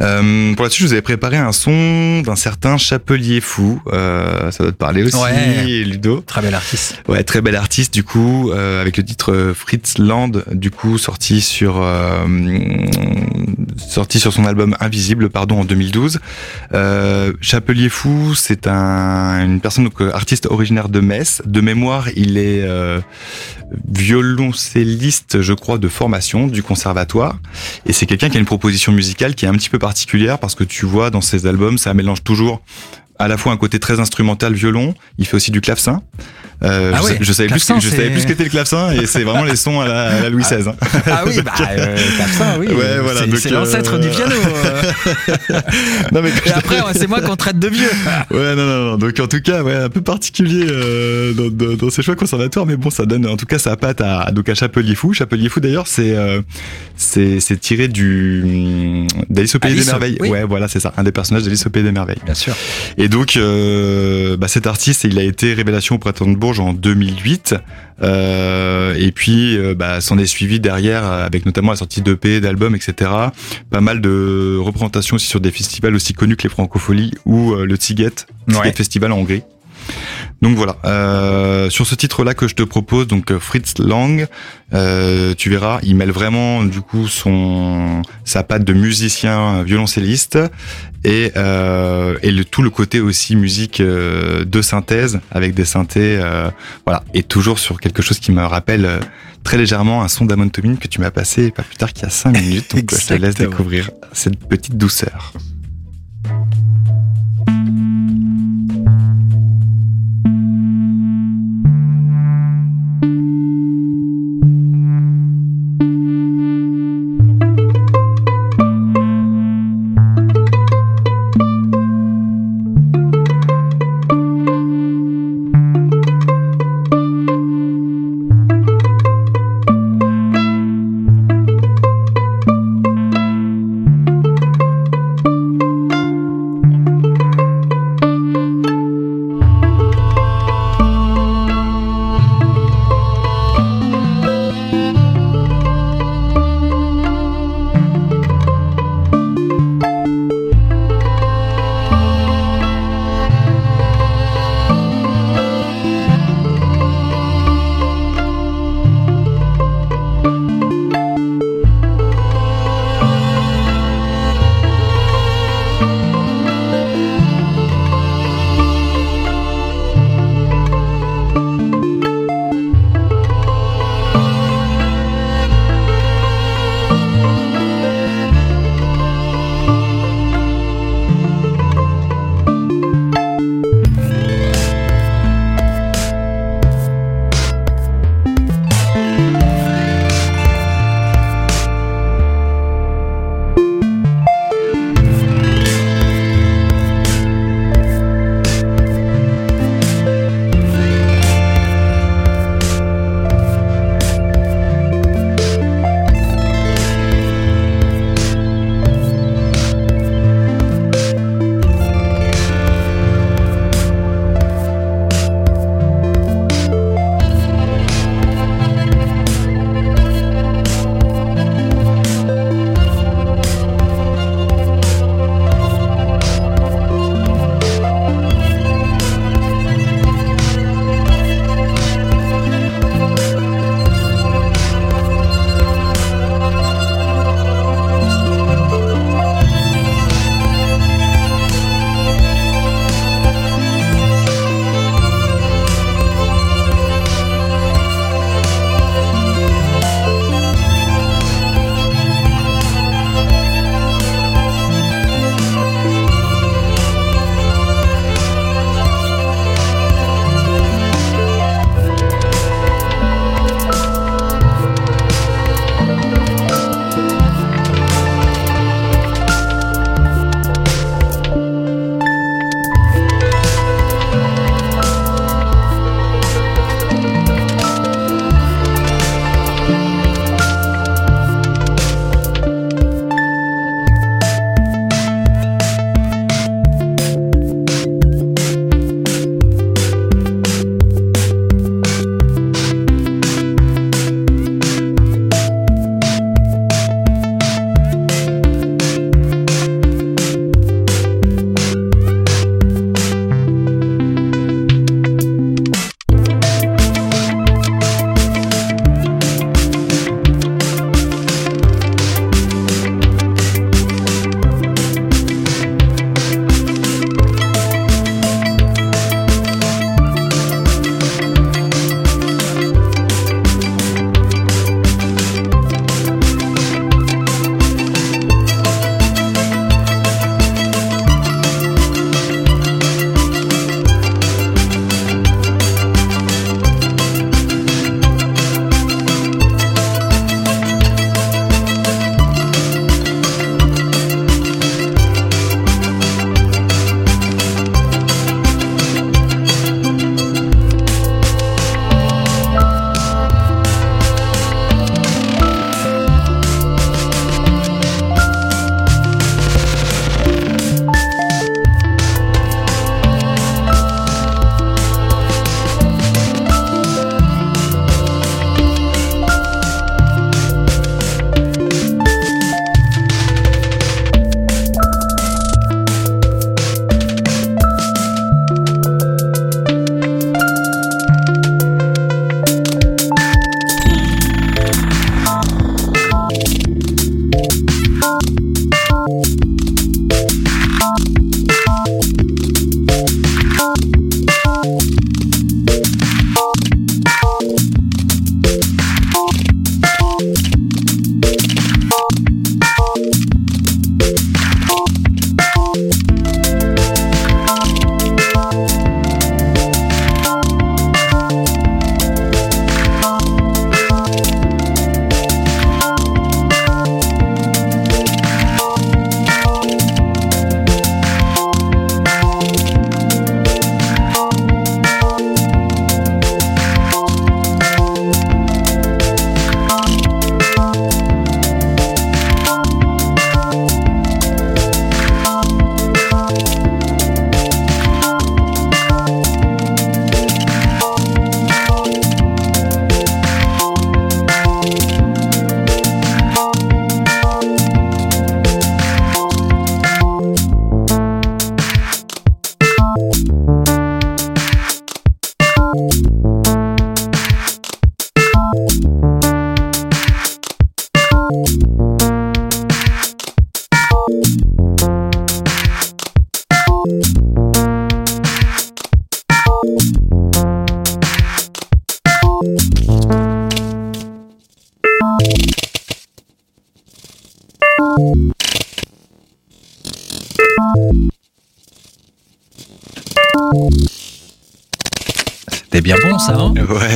Euh, 0.01 0.55
pour 0.55 0.64
la 0.64 0.70
suite, 0.70 0.82
je 0.82 0.86
vous 0.86 0.92
avais 0.92 1.03
préparé 1.03 1.36
un 1.36 1.53
son 1.53 2.20
d'un 2.22 2.36
certain 2.36 2.76
Chapelier 2.76 3.40
Fou, 3.40 3.82
euh, 3.92 4.51
ça 4.51 4.62
doit 4.64 4.72
te 4.72 4.76
parler 4.76 5.03
aussi, 5.03 5.16
Ouais. 5.16 5.84
Ludo. 5.84 6.22
Très 6.26 6.40
bel 6.42 6.55
artiste. 6.55 7.03
Ouais, 7.09 7.24
très 7.24 7.40
bel 7.40 7.57
artiste 7.57 7.92
du 7.92 8.05
coup, 8.05 8.51
euh, 8.53 8.80
avec 8.80 8.96
le 8.96 9.05
titre 9.05 9.53
Fritz 9.55 9.99
Land, 9.99 10.32
du 10.53 10.70
coup 10.70 10.99
sorti 10.99 11.40
sur 11.40 11.80
euh, 11.82 12.26
sorti 13.76 14.20
sur 14.20 14.32
son 14.32 14.44
album 14.44 14.76
Invisible, 14.80 15.30
pardon, 15.30 15.61
en 15.61 15.64
2012. 15.64 16.20
Euh, 16.74 17.32
Chapelier 17.40 17.88
Fou, 17.88 18.34
c'est 18.34 18.66
un, 18.66 19.44
une 19.44 19.61
personne 19.61 19.84
donc, 19.84 20.01
euh, 20.01 20.12
artiste 20.12 20.46
originaire 20.46 20.88
de 20.88 21.01
Metz. 21.01 21.42
De 21.44 21.61
mémoire, 21.61 22.09
il 22.16 22.38
est 22.38 22.62
euh, 22.62 23.01
violoncelliste, 23.89 25.43
je 25.43 25.53
crois, 25.53 25.79
de 25.79 25.89
formation 25.89 26.47
du 26.47 26.62
conservatoire. 26.62 27.39
Et 27.87 27.93
c'est 27.93 28.07
quelqu'un 28.07 28.29
qui 28.29 28.37
a 28.37 28.41
une 28.41 28.47
proposition 28.47 28.93
musicale 28.93 29.35
qui 29.35 29.45
est 29.45 29.49
un 29.49 29.55
petit 29.55 29.71
peu 29.71 29.79
particulière 29.79 30.39
parce 30.39 30.55
que 30.55 30.64
tu 30.64 30.87
vois 30.87 31.11
dans 31.11 31.21
ses 31.21 31.47
albums, 31.47 31.79
ça 31.79 31.95
mélange 31.95 32.23
toujours 32.23 32.62
à 33.19 33.29
la 33.29 33.37
fois 33.37 33.53
un 33.53 33.57
côté 33.57 33.79
très 33.79 34.01
instrumental 34.01 34.55
violon, 34.55 34.95
il 35.19 35.27
fait 35.27 35.37
aussi 35.37 35.51
du 35.51 35.61
clavecin. 35.61 36.03
Euh, 36.65 36.93
Ah 36.95 37.01
je, 37.21 37.33
savais 37.33 37.49
plus, 37.49 37.65
que- 37.65 37.81
je 37.81 37.89
savais 37.89 38.11
plus 38.11 38.23
ce 38.23 38.27
qu'était 38.27 38.43
le 38.45 38.51
clavecin 38.51 38.91
et 38.91 39.07
c'est 39.07 39.23
vraiment 39.23 39.45
les 39.45 39.55
sons 39.55 39.81
à 39.81 39.87
la, 39.87 40.03
à 40.09 40.21
la 40.23 40.29
Louis 40.29 40.43
XVI. 40.43 40.69
hein. 40.69 40.75
Ah 41.07 41.23
oui, 41.25 41.41
bah, 41.45 41.53
euh, 41.71 41.97
clavecin, 42.17 42.57
oui. 42.59 42.67
Ouais, 42.67 42.99
voilà, 43.01 43.21
c'est, 43.31 43.37
c'est 43.39 43.53
euh, 43.53 43.61
l'ancêtre 43.61 43.99
du 43.99 44.09
piano. 44.09 44.35
euh. 44.65 44.83
Non 46.13 46.21
mais 46.23 46.31
Et 46.47 46.51
après, 46.53 46.81
ouais, 46.81 46.93
c'est 46.95 47.07
moi 47.07 47.21
qu'on 47.21 47.37
traite 47.37 47.59
de 47.59 47.69
vieux. 47.69 47.89
Ouais, 48.31 48.55
non, 48.57 48.67
non, 48.67 48.85
non. 48.91 48.97
Donc, 48.97 49.19
en 49.21 49.27
tout 49.29 49.41
cas, 49.41 49.63
ouais, 49.63 49.75
un 49.75 49.89
peu 49.89 50.01
particulier 50.01 50.67
dans, 51.37 51.49
dans, 51.51 51.75
dans 51.77 51.91
ces 51.91 52.03
choix 52.03 52.17
conservatoires, 52.17 52.67
mais 52.67 52.77
bon, 52.77 52.91
ça 52.91 53.07
donne 53.07 53.27
en 53.27 53.37
tout 53.37 53.47
cas 53.47 53.59
sa 53.59 53.77
patte 53.77 54.01
à, 54.01 54.23
à- 54.23 54.33
donc 54.33 54.49
à 54.49 54.55
Chapelier 54.55 54.95
Fou. 54.95 55.13
Chapelier 55.15 55.49
Fou, 55.49 55.61
d'ailleurs, 55.61 55.87
c'est 55.87 56.17
c'est 56.97 57.61
tiré 57.61 57.87
du 57.89 58.43
hum, 58.45 59.07
d'Alice 59.31 59.55
au 59.55 59.59
pays 59.61 59.73
Alice, 59.73 59.85
des 59.87 59.91
merveilles. 59.93 60.17
oui. 60.21 60.29
Ouais, 60.31 60.45
voilà, 60.45 60.67
c'est 60.69 60.81
ça, 60.81 60.93
un 60.97 61.05
des 61.05 61.13
personnages 61.13 61.45
d'Alice 61.45 61.67
au 61.67 61.71
pays 61.71 61.83
des 61.85 61.93
merveilles. 61.93 62.19
Bien 62.25 62.35
sûr. 62.35 62.55
Et 62.97 63.09
donc, 63.09 63.39
bah, 64.39 64.49
cet 64.49 64.67
artiste, 64.67 65.05
il 65.05 65.19
a 65.19 65.23
été 65.23 65.55
révélation 65.55 65.95
au 65.95 65.99
Printemps 65.99 66.27
de 66.27 66.37
Bourges 66.49 66.61
en 66.61 66.72
2008. 66.72 67.55
Euh, 68.03 68.94
et 68.96 69.12
puis, 69.12 69.59
euh, 69.59 69.74
bah, 69.74 70.01
s'en 70.01 70.18
est 70.18 70.26
suivi 70.26 70.61
derrière, 70.61 71.05
euh, 71.05 71.26
avec 71.26 71.44
notamment 71.44 71.72
la 71.72 71.76
sortie 71.76 72.01
d'EP, 72.01 72.40
d'albums, 72.40 72.74
etc. 72.74 73.11
Pas 73.70 73.80
mal 73.80 74.01
de 74.01 74.57
représentations 74.59 75.16
aussi 75.16 75.26
sur 75.26 75.40
des 75.40 75.51
festivals 75.51 75.94
aussi 75.94 76.14
connus 76.14 76.36
que 76.36 76.44
les 76.44 76.49
Francopholies 76.49 77.12
ou 77.26 77.53
euh, 77.53 77.66
le 77.66 77.76
Ouais. 78.49 78.72
Festival 78.72 79.12
en 79.12 79.18
Hongrie. 79.18 79.42
Donc 80.41 80.57
voilà, 80.57 80.76
euh, 80.84 81.68
sur 81.68 81.84
ce 81.84 81.97
titre-là 81.97 82.32
que 82.32 82.47
je 82.47 82.55
te 82.55 82.62
propose, 82.62 83.09
donc 83.09 83.32
euh, 83.32 83.41
Fritz 83.41 83.74
Lang, 83.78 84.28
euh, 84.72 85.34
tu 85.36 85.51
verras, 85.51 85.80
il 85.82 85.97
mêle 85.97 86.12
vraiment 86.12 86.62
du 86.62 86.80
coup 86.80 87.09
son 87.09 88.03
sa 88.24 88.45
patte 88.45 88.62
de 88.62 88.72
musicien 88.72 89.64
violoncelliste 89.64 90.39
et 91.03 91.32
euh, 91.36 92.16
et 92.22 92.30
le 92.30 92.45
tout 92.45 92.62
le 92.62 92.70
côté 92.70 93.01
aussi 93.01 93.34
musique 93.34 93.80
euh, 93.80 94.45
de 94.45 94.62
synthèse 94.62 95.18
avec 95.32 95.55
des 95.55 95.64
synthés, 95.64 96.20
euh, 96.22 96.51
voilà, 96.86 97.03
et 97.14 97.24
toujours 97.24 97.59
sur 97.59 97.80
quelque 97.80 98.01
chose 98.01 98.20
qui 98.20 98.30
me 98.30 98.45
rappelle 98.45 98.84
euh, 98.84 99.01
très 99.43 99.57
légèrement 99.59 100.05
un 100.05 100.09
son 100.09 100.24
d'Amon 100.24 100.51
Tomin 100.51 100.76
que 100.76 100.86
tu 100.86 101.01
m'as 101.01 101.11
passé 101.11 101.51
pas 101.51 101.64
plus 101.64 101.76
tard 101.76 101.93
qu'il 101.93 102.05
y 102.05 102.07
a 102.07 102.11
cinq 102.11 102.41
minutes, 102.41 102.76
donc 102.76 102.93
euh, 102.93 102.97
je 102.97 103.07
te 103.09 103.14
laisse 103.14 103.34
découvrir 103.34 103.91
cette 104.12 104.39
petite 104.39 104.76
douceur. 104.76 105.32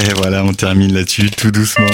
Ouais, 0.02 0.14
voilà, 0.16 0.44
on 0.44 0.52
termine 0.52 0.92
là-dessus 0.92 1.30
tout 1.30 1.52
doucement. 1.52 1.86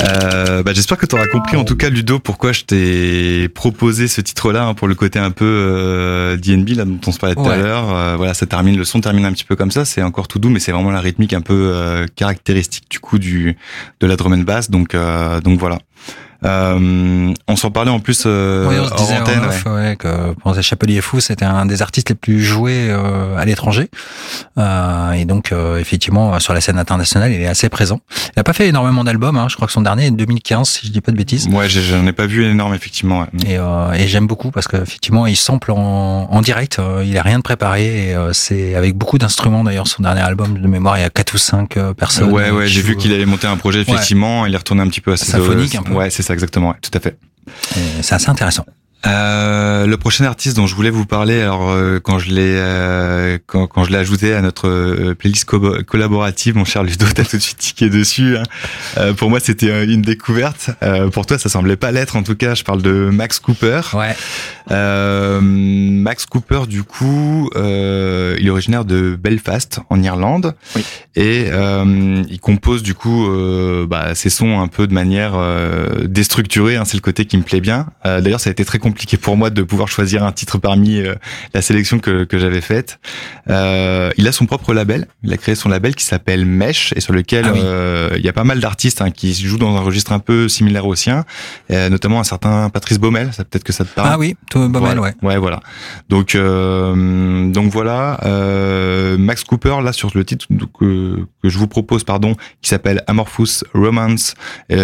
Euh, 0.00 0.62
bah, 0.62 0.72
J'espère 0.72 0.96
que 0.96 1.04
tu 1.04 1.14
auras 1.14 1.26
compris 1.26 1.56
en 1.56 1.64
tout 1.64 1.76
cas 1.76 1.90
Ludo 1.90 2.18
pourquoi 2.18 2.52
je 2.52 2.62
t'ai 2.62 3.48
proposé 3.50 4.08
ce 4.08 4.20
titre-là 4.22 4.66
hein, 4.66 4.74
pour 4.74 4.88
le 4.88 4.94
côté 4.94 5.18
un 5.18 5.30
peu 5.30 5.44
euh, 5.44 6.36
DNB 6.36 6.70
là 6.70 6.84
dont 6.84 6.98
on 7.06 7.12
se 7.12 7.18
parlait 7.18 7.34
tout 7.34 7.48
à 7.48 7.56
l'heure. 7.56 7.94
Euh, 7.94 8.16
voilà, 8.16 8.32
ça 8.32 8.46
termine, 8.46 8.78
le 8.78 8.84
son 8.84 9.00
termine 9.02 9.26
un 9.26 9.32
petit 9.32 9.44
peu 9.44 9.56
comme 9.56 9.70
ça. 9.70 9.84
C'est 9.84 10.02
encore 10.02 10.26
tout 10.26 10.38
doux, 10.38 10.48
mais 10.48 10.58
c'est 10.58 10.72
vraiment 10.72 10.90
la 10.90 11.00
rythmique 11.00 11.34
un 11.34 11.42
peu 11.42 11.70
euh, 11.74 12.06
caractéristique 12.16 12.86
du 12.90 12.98
coup 12.98 13.18
du 13.18 13.56
de 14.00 14.06
la 14.06 14.16
drum 14.16 14.32
and 14.32 14.38
bass. 14.38 14.70
Donc 14.70 14.96
donc 15.44 15.58
voilà. 15.58 15.78
Euh, 16.44 17.32
on 17.48 17.56
s'en 17.56 17.70
parlait 17.70 17.90
en 17.90 18.00
plus 18.00 18.24
euh, 18.26 18.68
oui, 18.68 18.76
on 18.78 18.88
se 18.88 18.94
disait 19.02 19.18
antenne, 19.18 19.40
en 19.40 19.48
off, 19.48 19.64
ouais. 19.66 19.96
que 19.96 20.62
Chapelier 20.62 21.00
Fou, 21.00 21.20
c'était 21.20 21.44
un 21.44 21.66
des 21.66 21.82
artistes 21.82 22.10
les 22.10 22.14
plus 22.14 22.42
joués 22.42 22.88
euh, 22.90 23.36
à 23.36 23.44
l'étranger. 23.44 23.90
Euh, 24.58 25.12
et 25.12 25.24
donc, 25.24 25.52
euh, 25.52 25.78
effectivement, 25.78 26.38
sur 26.40 26.54
la 26.54 26.60
scène 26.60 26.78
internationale, 26.78 27.32
il 27.32 27.40
est 27.40 27.46
assez 27.46 27.68
présent. 27.68 28.00
Il 28.28 28.32
n'a 28.38 28.44
pas 28.44 28.52
fait 28.52 28.68
énormément 28.68 29.04
d'albums. 29.04 29.36
Hein. 29.36 29.46
Je 29.48 29.56
crois 29.56 29.66
que 29.66 29.72
son 29.72 29.82
dernier 29.82 30.06
est 30.06 30.10
2015, 30.10 30.68
si 30.68 30.86
je 30.86 30.92
dis 30.92 31.00
pas 31.00 31.12
de 31.12 31.16
bêtises. 31.16 31.48
Ouais, 31.48 31.68
j'en 31.68 32.06
ai 32.06 32.12
pas 32.12 32.26
vu 32.26 32.44
énorme, 32.44 32.74
effectivement. 32.74 33.20
Ouais. 33.20 33.26
Et, 33.46 33.58
euh, 33.58 33.92
et 33.92 34.08
j'aime 34.08 34.26
beaucoup 34.26 34.50
parce 34.50 34.68
qu'effectivement, 34.68 35.26
il 35.26 35.36
sample 35.36 35.72
en, 35.72 36.28
en 36.30 36.40
direct. 36.42 36.80
il 37.04 37.16
a 37.18 37.22
rien 37.22 37.38
de 37.38 37.42
préparé. 37.42 38.10
Et 38.10 38.16
c'est 38.32 38.74
avec 38.74 38.96
beaucoup 38.96 39.18
d'instruments. 39.18 39.64
D'ailleurs, 39.64 39.88
son 39.88 40.02
dernier 40.02 40.20
album 40.22 40.58
de 40.58 40.68
mémoire, 40.68 40.98
il 40.98 41.02
y 41.02 41.04
a 41.04 41.10
quatre 41.10 41.34
ou 41.34 41.38
cinq 41.38 41.78
personnes. 41.96 42.30
Ouais, 42.30 42.50
ouais, 42.50 42.66
j'ai 42.66 42.82
vu 42.82 42.96
qu'il 42.96 43.12
allait 43.12 43.26
monter 43.26 43.46
un 43.46 43.56
projet, 43.56 43.80
effectivement. 43.80 44.42
Ouais. 44.42 44.50
Il 44.50 44.54
est 44.54 44.58
retourné 44.58 44.82
un 44.82 44.88
petit 44.88 45.00
peu 45.00 45.12
à 45.12 45.16
ses 45.16 45.26
symphonique, 45.26 45.74
un 45.74 45.82
peu. 45.82 45.92
Ouais, 45.92 46.10
c'est 46.10 46.22
ça 46.22 46.33
exactement, 46.34 46.70
ouais, 46.70 46.76
tout 46.82 46.90
à 46.94 47.00
fait. 47.00 47.18
C'est 48.02 48.14
assez 48.14 48.28
intéressant. 48.28 48.66
Euh, 49.06 49.86
le 49.86 49.96
prochain 49.96 50.24
artiste 50.24 50.56
dont 50.56 50.66
je 50.66 50.74
voulais 50.74 50.90
vous 50.90 51.04
parler, 51.04 51.40
alors 51.42 51.70
euh, 51.70 52.00
quand 52.00 52.18
je 52.18 52.30
l'ai 52.30 52.56
euh, 52.56 53.38
quand, 53.46 53.66
quand 53.66 53.84
je 53.84 53.90
l'ai 53.90 53.98
ajouté 53.98 54.34
à 54.34 54.40
notre 54.40 54.68
euh, 54.68 55.14
playlist 55.14 55.44
co 55.44 55.60
collaborative, 55.86 56.56
mon 56.56 56.64
cher 56.64 56.82
Ludo, 56.82 57.06
t'as 57.14 57.24
tout 57.24 57.36
de 57.36 57.42
suite 57.42 57.58
tiqué 57.58 57.90
dessus. 57.90 58.36
Hein. 58.36 59.12
pour 59.14 59.30
moi, 59.30 59.40
c'était 59.40 59.84
une 59.84 60.02
découverte. 60.02 60.70
pour 61.12 61.26
toi, 61.26 61.38
ça 61.38 61.48
semblait 61.48 61.76
pas 61.76 61.92
l'être. 61.92 62.16
En 62.16 62.22
tout 62.22 62.36
cas, 62.36 62.54
je 62.54 62.64
parle 62.64 62.82
de 62.82 63.10
Max 63.12 63.38
Cooper. 63.38 63.80
Ouais. 63.94 64.16
Max 64.70 66.26
Cooper, 66.26 66.62
du 66.68 66.82
coup, 66.82 67.50
il 67.54 68.46
est 68.46 68.50
originaire 68.50 68.84
de 68.84 69.18
Belfast, 69.20 69.80
en 69.90 70.02
Irlande, 70.02 70.54
oui. 70.76 70.84
et 71.16 71.48
il 71.48 72.40
compose 72.40 72.82
du 72.82 72.94
coup 72.94 73.28
bah, 73.88 74.14
ses 74.14 74.30
sons 74.30 74.60
un 74.60 74.68
peu 74.68 74.86
de 74.86 74.94
manière 74.94 75.34
déstructurée. 76.04 76.76
Hein, 76.76 76.84
C'est 76.84 76.96
le 76.96 77.02
côté 77.02 77.26
qui 77.26 77.36
me 77.36 77.42
plaît 77.42 77.60
bien. 77.60 77.86
D'ailleurs, 78.04 78.40
ça 78.40 78.50
a 78.50 78.52
été 78.52 78.64
très 78.64 78.78
compliqué 78.78 78.93
compliqué 78.94 79.16
pour 79.16 79.36
moi 79.36 79.50
de 79.50 79.62
pouvoir 79.64 79.88
choisir 79.88 80.22
un 80.22 80.30
titre 80.30 80.58
parmi 80.58 81.00
euh, 81.00 81.16
la 81.52 81.62
sélection 81.62 81.98
que, 81.98 82.22
que 82.22 82.38
j'avais 82.38 82.60
faite. 82.60 83.00
Euh, 83.50 84.10
il 84.16 84.28
a 84.28 84.30
son 84.32 84.46
propre 84.46 84.72
label. 84.72 85.08
Il 85.24 85.32
a 85.32 85.36
créé 85.36 85.56
son 85.56 85.68
label 85.68 85.96
qui 85.96 86.04
s'appelle 86.04 86.46
Mesh 86.46 86.92
et 86.94 87.00
sur 87.00 87.12
lequel 87.12 87.44
ah 87.48 87.52
oui. 87.52 87.60
euh, 87.60 88.10
il 88.16 88.24
y 88.24 88.28
a 88.28 88.32
pas 88.32 88.44
mal 88.44 88.60
d'artistes 88.60 89.02
hein, 89.02 89.10
qui 89.10 89.34
jouent 89.34 89.58
dans 89.58 89.76
un 89.76 89.80
registre 89.80 90.12
un 90.12 90.20
peu 90.20 90.48
similaire 90.48 90.86
au 90.86 90.94
sien, 90.94 91.24
euh, 91.72 91.88
notamment 91.88 92.20
un 92.20 92.24
certain 92.24 92.70
Patrice 92.70 93.00
Baumel. 93.00 93.32
Ça 93.32 93.42
peut-être 93.44 93.64
que 93.64 93.72
ça 93.72 93.84
te 93.84 93.92
parle. 93.92 94.10
Ah 94.12 94.16
oui, 94.16 94.36
Baumel, 94.54 94.80
voilà. 94.80 95.00
ouais. 95.00 95.14
Ouais, 95.22 95.38
voilà. 95.38 95.58
Donc 96.08 96.36
euh, 96.36 97.50
donc 97.50 97.72
voilà. 97.72 98.20
Max 99.18 99.42
Cooper 99.42 99.78
là 99.82 99.92
sur 99.92 100.10
le 100.14 100.24
titre 100.24 100.46
que, 100.78 101.26
que 101.42 101.48
je 101.48 101.58
vous 101.58 101.66
propose, 101.66 102.04
pardon, 102.04 102.36
qui 102.62 102.70
s'appelle 102.70 103.02
Amorphous 103.08 103.64
Romance. 103.74 104.34
il 104.70 104.76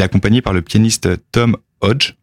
est 0.00 0.02
accompagné 0.02 0.40
par 0.40 0.54
le 0.54 0.62
pianiste 0.62 1.10
Tom 1.32 1.58
Hodge. 1.82 2.14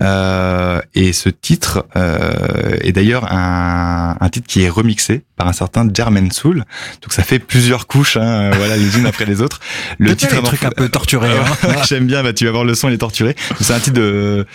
Euh, 0.00 0.80
et 0.94 1.12
ce 1.12 1.28
titre 1.28 1.86
euh, 1.96 2.76
est 2.80 2.92
d'ailleurs 2.92 3.32
un, 3.32 4.16
un, 4.20 4.28
titre 4.28 4.46
qui 4.46 4.62
est 4.62 4.68
remixé 4.68 5.22
par 5.36 5.48
un 5.48 5.52
certain 5.52 5.88
Jermaine 5.92 6.30
Soul. 6.30 6.64
Donc 7.02 7.12
ça 7.12 7.22
fait 7.22 7.38
plusieurs 7.38 7.86
couches, 7.86 8.16
hein, 8.16 8.50
voilà, 8.54 8.76
les 8.76 8.98
unes 8.98 9.06
après 9.06 9.24
les 9.24 9.40
autres. 9.40 9.60
Le 9.98 10.14
titre 10.16 10.36
un 10.36 10.42
truc 10.42 10.64
un 10.64 10.70
peu 10.70 10.88
torturé. 10.88 11.28
Hein. 11.30 11.68
J'aime 11.88 12.06
bien. 12.06 12.22
Bah, 12.22 12.32
tu 12.32 12.44
vas 12.44 12.50
voir 12.50 12.64
le 12.64 12.74
son, 12.74 12.88
il 12.88 12.94
est 12.94 12.98
torturé. 12.98 13.34
C'est 13.60 13.72
un 13.72 13.80
titre 13.80 13.96
de, 13.96 14.46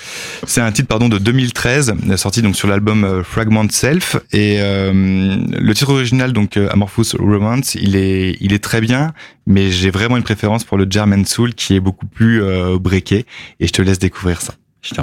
c'est 0.46 0.62
un 0.62 0.72
titre 0.72 0.88
pardon 0.88 1.10
de 1.10 1.18
2013, 1.18 1.94
sorti 2.16 2.42
donc 2.42 2.56
sur 2.56 2.68
l'album 2.68 3.24
Fragment 3.24 3.68
Self. 3.70 4.18
Et 4.32 4.58
euh, 4.60 4.92
le 4.94 5.74
titre 5.74 5.92
original 5.92 6.34
donc 6.34 6.58
Amorphous 6.58 7.18
Romance, 7.18 7.76
il 7.76 7.96
est, 7.96 8.38
il 8.40 8.54
est 8.54 8.64
très 8.64 8.82
bien, 8.82 9.14
mais 9.48 9.72
j'ai 9.72 9.92
vraiment 9.92 10.18
une 10.18 10.24
préférence 10.24 10.64
pour 10.64 10.78
le 10.78 10.88
Jermaine 10.90 11.26
Soul 11.26 11.54
qui 11.54 11.76
est 11.76 11.80
beaucoup 11.80 12.06
plus 12.06 12.42
euh, 12.42 12.78
breaké. 12.80 13.26
Et 13.60 13.68
je 13.68 13.74
te 13.74 13.82
laisse 13.82 14.00
découvrir 14.00 14.42
ça. 14.42 14.54
Je 14.84 14.96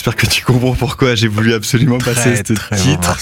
j'espère 0.00 0.16
que 0.16 0.24
tu 0.24 0.42
comprends 0.46 0.72
pourquoi 0.72 1.14
j'ai 1.14 1.28
voulu 1.28 1.52
absolument 1.52 1.98
passer 1.98 2.34
ce 2.34 2.42
titre. 2.42 3.18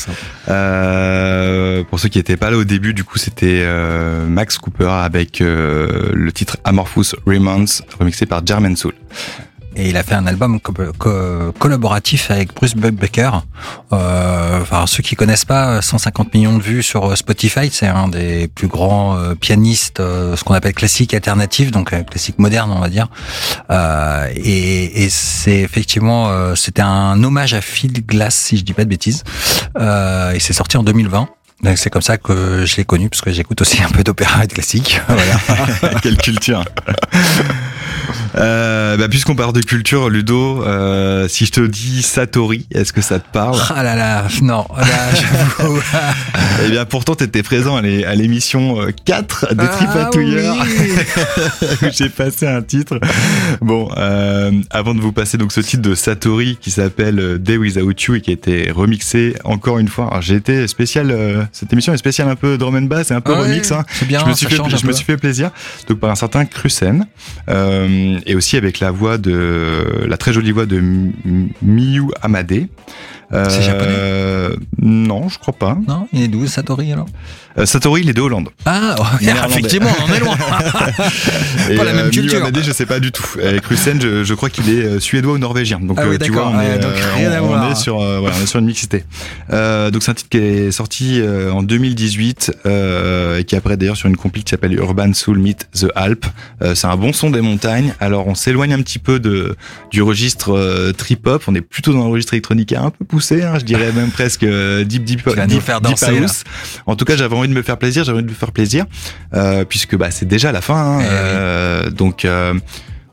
Euh, 0.49 1.83
pour 1.83 1.99
ceux 1.99 2.09
qui 2.09 2.19
n'étaient 2.19 2.37
pas 2.37 2.53
là 2.53 2.57
au 2.57 2.63
début, 2.63 2.95
du 2.95 3.03
coup, 3.03 3.19
c'était 3.19 3.63
euh, 3.65 4.25
Max 4.27 4.59
Cooper 4.59 4.89
avec 4.89 5.41
euh, 5.41 6.13
le 6.15 6.31
titre 6.31 6.57
Amorphous 6.63 7.17
Remonds, 7.27 7.83
remixé 7.99 8.27
par 8.27 8.47
German 8.47 8.77
Soul. 8.77 8.95
Et 9.79 9.91
il 9.91 9.97
a 9.97 10.03
fait 10.03 10.17
un 10.17 10.27
album 10.27 10.59
collaboratif 10.61 12.33
avec 12.33 12.53
Bruce 12.53 12.75
Becker. 12.75 13.31
Euh, 13.93 14.61
enfin, 14.61 14.87
ceux 14.89 15.05
qui 15.05 15.15
connaissent 15.15 15.45
pas, 15.45 15.81
150 15.81 16.35
millions 16.35 16.59
de 16.59 16.63
vues 16.63 16.83
sur 16.83 17.17
Spotify, 17.17 17.71
c'est 17.71 17.87
un 17.87 18.09
des 18.09 18.49
plus 18.49 18.67
grands 18.67 19.17
euh, 19.17 19.35
pianistes, 19.37 20.01
euh, 20.01 20.35
ce 20.35 20.43
qu'on 20.43 20.55
appelle 20.55 20.75
classique 20.75 21.15
alternatif, 21.15 21.71
donc 21.71 21.93
euh, 21.93 22.03
classique 22.03 22.41
moderne, 22.41 22.73
on 22.75 22.81
va 22.81 22.89
dire. 22.89 23.07
et, 24.35 25.05
et 25.05 25.09
c'est 25.09 25.61
effectivement, 25.61 26.55
c'était 26.57 26.83
un 26.83 27.23
hommage 27.23 27.55
à 27.55 27.61
Phil 27.61 28.05
Glass, 28.05 28.35
si 28.35 28.57
je 28.59 28.65
dis 28.65 28.73
pas 28.73 28.85
de 28.85 28.89
bêtises. 28.89 29.23
et 29.79 30.41
c'est 30.41 30.53
sorti 30.53 30.77
en 30.77 30.83
2020. 30.83 31.29
C'est 31.77 31.91
comme 31.91 32.03
ça 32.03 32.19
que 32.19 32.65
je 32.65 32.77
l'ai 32.77 32.85
connu, 32.85 33.09
parce 33.09 33.21
que 33.21 33.33
j'écoute 33.33 33.61
aussi 33.61 33.83
un 33.83 33.89
peu 33.89 34.05
d'opéra 34.05 34.45
et 34.45 34.47
de 34.47 34.53
classique. 34.53 35.01
Voilà. 35.09 35.99
Quelle 36.03 36.17
culture 36.17 36.63
euh, 38.37 38.97
bah, 38.97 39.09
Puisqu'on 39.09 39.35
parle 39.35 39.53
de 39.53 39.61
culture, 39.61 40.09
Ludo, 40.09 40.63
euh, 40.63 41.27
si 41.29 41.47
je 41.47 41.53
te 41.53 41.61
dis 41.61 42.03
Satori, 42.03 42.67
est-ce 42.73 42.93
que 42.93 43.01
ça 43.01 43.19
te 43.19 43.29
parle? 43.33 43.59
Ah 43.75 43.83
là 43.83 43.97
là, 43.97 44.29
non, 44.43 44.67
là, 44.77 44.87
Eh 46.65 46.71
bien, 46.71 46.85
pourtant, 46.85 47.17
tu 47.17 47.25
étais 47.25 47.43
présent 47.43 47.77
à 47.77 47.83
l'émission 47.83 48.79
4 49.05 49.47
euh, 49.51 49.55
des 49.55 49.65
ah, 49.65 49.69
Tripatouilleurs, 49.69 50.57
où 51.83 51.87
j'ai 51.93 52.09
passé 52.09 52.47
un 52.47 52.63
titre. 52.63 53.01
Bon, 53.61 53.89
euh, 53.97 54.53
avant 54.71 54.95
de 54.95 55.01
vous 55.01 55.13
passer 55.13 55.39
donc 55.39 55.53
ce 55.53 55.61
titre 55.61 55.83
de 55.83 55.95
Satori 55.95 56.59
qui 56.61 56.71
s'appelle 56.71 57.19
euh, 57.19 57.39
Day 57.39 57.57
Without 57.57 57.93
You 58.07 58.15
et 58.17 58.21
qui 58.21 58.31
a 58.31 58.35
été 58.35 58.71
remixé 58.71 59.35
encore 59.45 59.79
une 59.79 59.89
fois. 59.89 60.19
j'ai 60.21 60.37
été 60.37 60.67
spécial, 60.69 61.11
euh, 61.11 61.45
cette 61.53 61.73
émission 61.73 61.93
est 61.93 61.99
spéciale 61.99 62.29
un 62.29 62.37
peu 62.37 62.59
drum 62.59 62.77
and 62.77 62.83
bass 62.83 63.11
et 63.11 63.15
un 63.15 63.21
peu 63.21 63.33
remix. 63.33 63.71
Hein. 63.73 63.85
Bien, 64.07 64.21
je 64.21 64.27
me 64.27 64.35
suis 64.35 64.47
fait, 64.47 64.57
je 64.57 64.87
me 64.87 64.93
suis 64.93 65.05
fait 65.05 65.17
plaisir. 65.17 65.51
Donc 65.89 66.01
par 66.01 66.11
un 66.11 66.15
certain 66.15 66.45
Crusen. 66.45 67.07
Euh, 67.49 68.19
et 68.27 68.35
aussi 68.35 68.57
avec 68.57 68.81
la 68.81 68.91
voix 68.91 69.19
de 69.19 70.07
la 70.07 70.17
très 70.17 70.33
jolie 70.33 70.53
voix 70.53 70.67
de 70.67 70.83
Miyu 71.63 72.09
Amade. 72.23 72.69
C'est 73.33 73.63
japonais 73.63 74.57
Non, 74.81 75.29
je 75.29 75.39
crois 75.39 75.55
pas. 75.55 75.79
Non, 75.87 76.09
il 76.13 76.23
est 76.23 76.29
d'où 76.29 76.47
Satori 76.47 76.93
alors? 76.93 77.07
Euh, 77.59 77.67
Satori, 77.67 78.03
il 78.03 78.09
est 78.09 78.13
de 78.13 78.21
Hollande. 78.21 78.51
Ah, 78.67 78.95
effectivement, 79.49 79.91
on 80.07 80.13
est 80.13 80.21
loin. 80.21 80.37
pas 81.77 81.85
la 81.85 81.93
même 81.93 82.07
euh, 82.07 82.11
culture. 82.11 82.39
Amade, 82.39 82.61
je 82.63 82.73
sais 82.73 82.87
pas 82.87 83.01
du 83.01 83.11
tout. 83.11 83.27
Et 83.43 83.59
Crusen, 83.61 84.01
je, 84.01 84.23
je 84.23 84.35
crois 84.35 84.49
qu'il 84.49 84.69
est 84.71 84.85
euh, 84.85 85.01
suédois 85.01 85.35
ou 85.35 85.39
norvégien. 85.39 85.81
Donc, 85.81 85.99
ah 86.01 86.05
tu 86.23 86.31
vois, 86.31 86.49
on, 86.49 86.61
est, 86.61 86.79
donc, 86.79 86.93
on, 87.17 87.53
on 87.53 87.71
est 87.71 87.75
sur, 87.75 87.97
voilà, 87.97 88.37
on 88.39 88.43
est 88.43 88.47
sur 88.47 88.61
une 88.61 88.67
mixité. 88.67 89.05
donc, 89.51 90.03
c'est 90.03 90.11
un 90.11 90.15
titre 90.15 90.31
qui 90.31 90.39
est 90.39 90.71
sorti 90.71 91.21
en 91.53 91.63
2018 91.63 92.53
et 92.65 93.45
qui 93.45 93.55
est 93.55 93.59
après 93.59 93.77
d'ailleurs 93.77 93.97
sur 93.97 94.09
une 94.09 94.17
compil 94.17 94.45
qui 94.45 94.51
s'appelle 94.51 94.75
Urban 94.75 95.13
Soul 95.13 95.39
Meet 95.39 95.69
the 95.73 95.87
Alp. 95.95 96.27
c'est 96.75 96.87
un 96.87 96.97
bon 96.97 97.13
son 97.13 97.31
des 97.31 97.41
montagnes. 97.41 97.95
Alors, 98.01 98.27
on 98.27 98.35
s'éloigne 98.35 98.73
un 98.73 98.83
petit 98.83 98.99
peu 98.99 99.19
de 99.19 99.57
du 99.91 100.03
registre 100.03 100.93
trip 100.97 101.27
hop. 101.27 101.43
On 101.49 101.55
est 101.55 101.61
plutôt 101.61 101.93
dans 101.93 102.05
le 102.05 102.11
registre 102.11 102.35
électronique 102.35 102.73
un 102.73 102.91
peu 102.91 103.05
poussé. 103.05 103.18
Hein, 103.43 103.59
je 103.59 103.65
dirais 103.65 103.93
même 103.93 104.11
presque 104.11 104.45
deep 104.45 105.05
deep, 105.05 105.27
deep, 105.27 105.47
deep, 105.47 105.63
faire 105.63 105.81
danser, 105.81 106.19
house. 106.19 106.45
En 106.87 106.97
tout 106.97 107.05
cas, 107.05 107.17
j'avais 107.17 107.37
envie 107.37 107.49
de 107.49 107.55
me 107.55 107.63
faire 107.63 107.79
plaisir, 107.79 108.05
j'ai 108.05 108.13
envie 108.13 108.23
de 108.23 108.29
me 108.29 108.35
faire 108.35 108.53
plaisir, 108.53 108.85
euh, 109.35 109.65
puisque 109.65 109.97
bah, 109.97 110.11
c'est 110.11 110.27
déjà 110.27 110.53
la 110.53 110.61
fin. 110.61 110.75
Hein, 110.75 111.01
eh 111.01 111.07
euh, 111.09 111.91
donc 111.91 112.25
euh, 112.25 112.55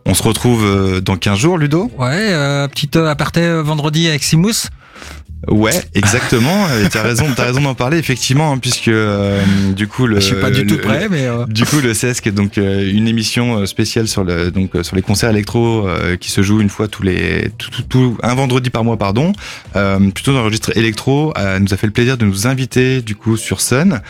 on 0.05 0.13
se 0.13 0.23
retrouve 0.23 1.01
dans 1.01 1.17
15 1.17 1.37
jours, 1.37 1.57
Ludo. 1.57 1.91
Ouais, 1.97 2.67
petite 2.69 2.95
aparté 2.95 3.61
vendredi 3.61 4.07
avec 4.07 4.23
Simous. 4.23 4.69
Ouais, 5.47 5.73
exactement. 5.93 6.67
tu 6.91 6.97
as 6.97 7.01
raison, 7.01 7.25
as 7.37 7.43
raison 7.43 7.61
d'en 7.61 7.75
parler 7.75 7.97
effectivement, 7.97 8.51
hein, 8.51 8.57
puisque 8.57 8.87
euh, 8.87 9.43
du 9.75 9.87
coup 9.87 10.07
le. 10.07 10.15
Je 10.15 10.25
suis 10.25 10.35
pas 10.35 10.51
du 10.51 10.65
tout 10.65 10.77
prêt, 10.77 11.07
mais. 11.09 11.27
Euh... 11.27 11.45
Du 11.47 11.65
coup, 11.65 11.79
le 11.79 11.93
CESC 11.93 12.27
est 12.27 12.31
donc 12.31 12.57
euh, 12.57 12.91
une 12.91 13.07
émission 13.07 13.57
euh, 13.57 13.65
spéciale 13.65 14.07
sur 14.07 14.23
le 14.23 14.51
donc 14.51 14.71
sur 14.81 14.95
les 14.95 15.01
concerts 15.01 15.29
électro 15.29 15.87
qui 16.19 16.31
se 16.31 16.41
joue 16.41 16.61
une 16.61 16.69
fois 16.69 16.87
tous 16.87 17.03
les 17.03 17.49
tout, 17.57 17.69
tout, 17.69 17.83
tout 17.83 18.17
un 18.23 18.33
vendredi 18.35 18.69
par 18.69 18.83
mois, 18.83 18.97
pardon. 18.97 19.33
plutôt 19.73 20.33
dans 20.33 20.39
le 20.39 20.45
registre 20.45 20.75
électro, 20.77 21.33
nous 21.59 21.73
a 21.73 21.77
fait 21.77 21.87
le 21.87 21.93
plaisir 21.93 22.17
de 22.17 22.25
nous 22.25 22.47
inviter 22.47 23.01
du 23.01 23.15
coup 23.15 23.37
sur 23.37 23.61
Sun 23.61 24.01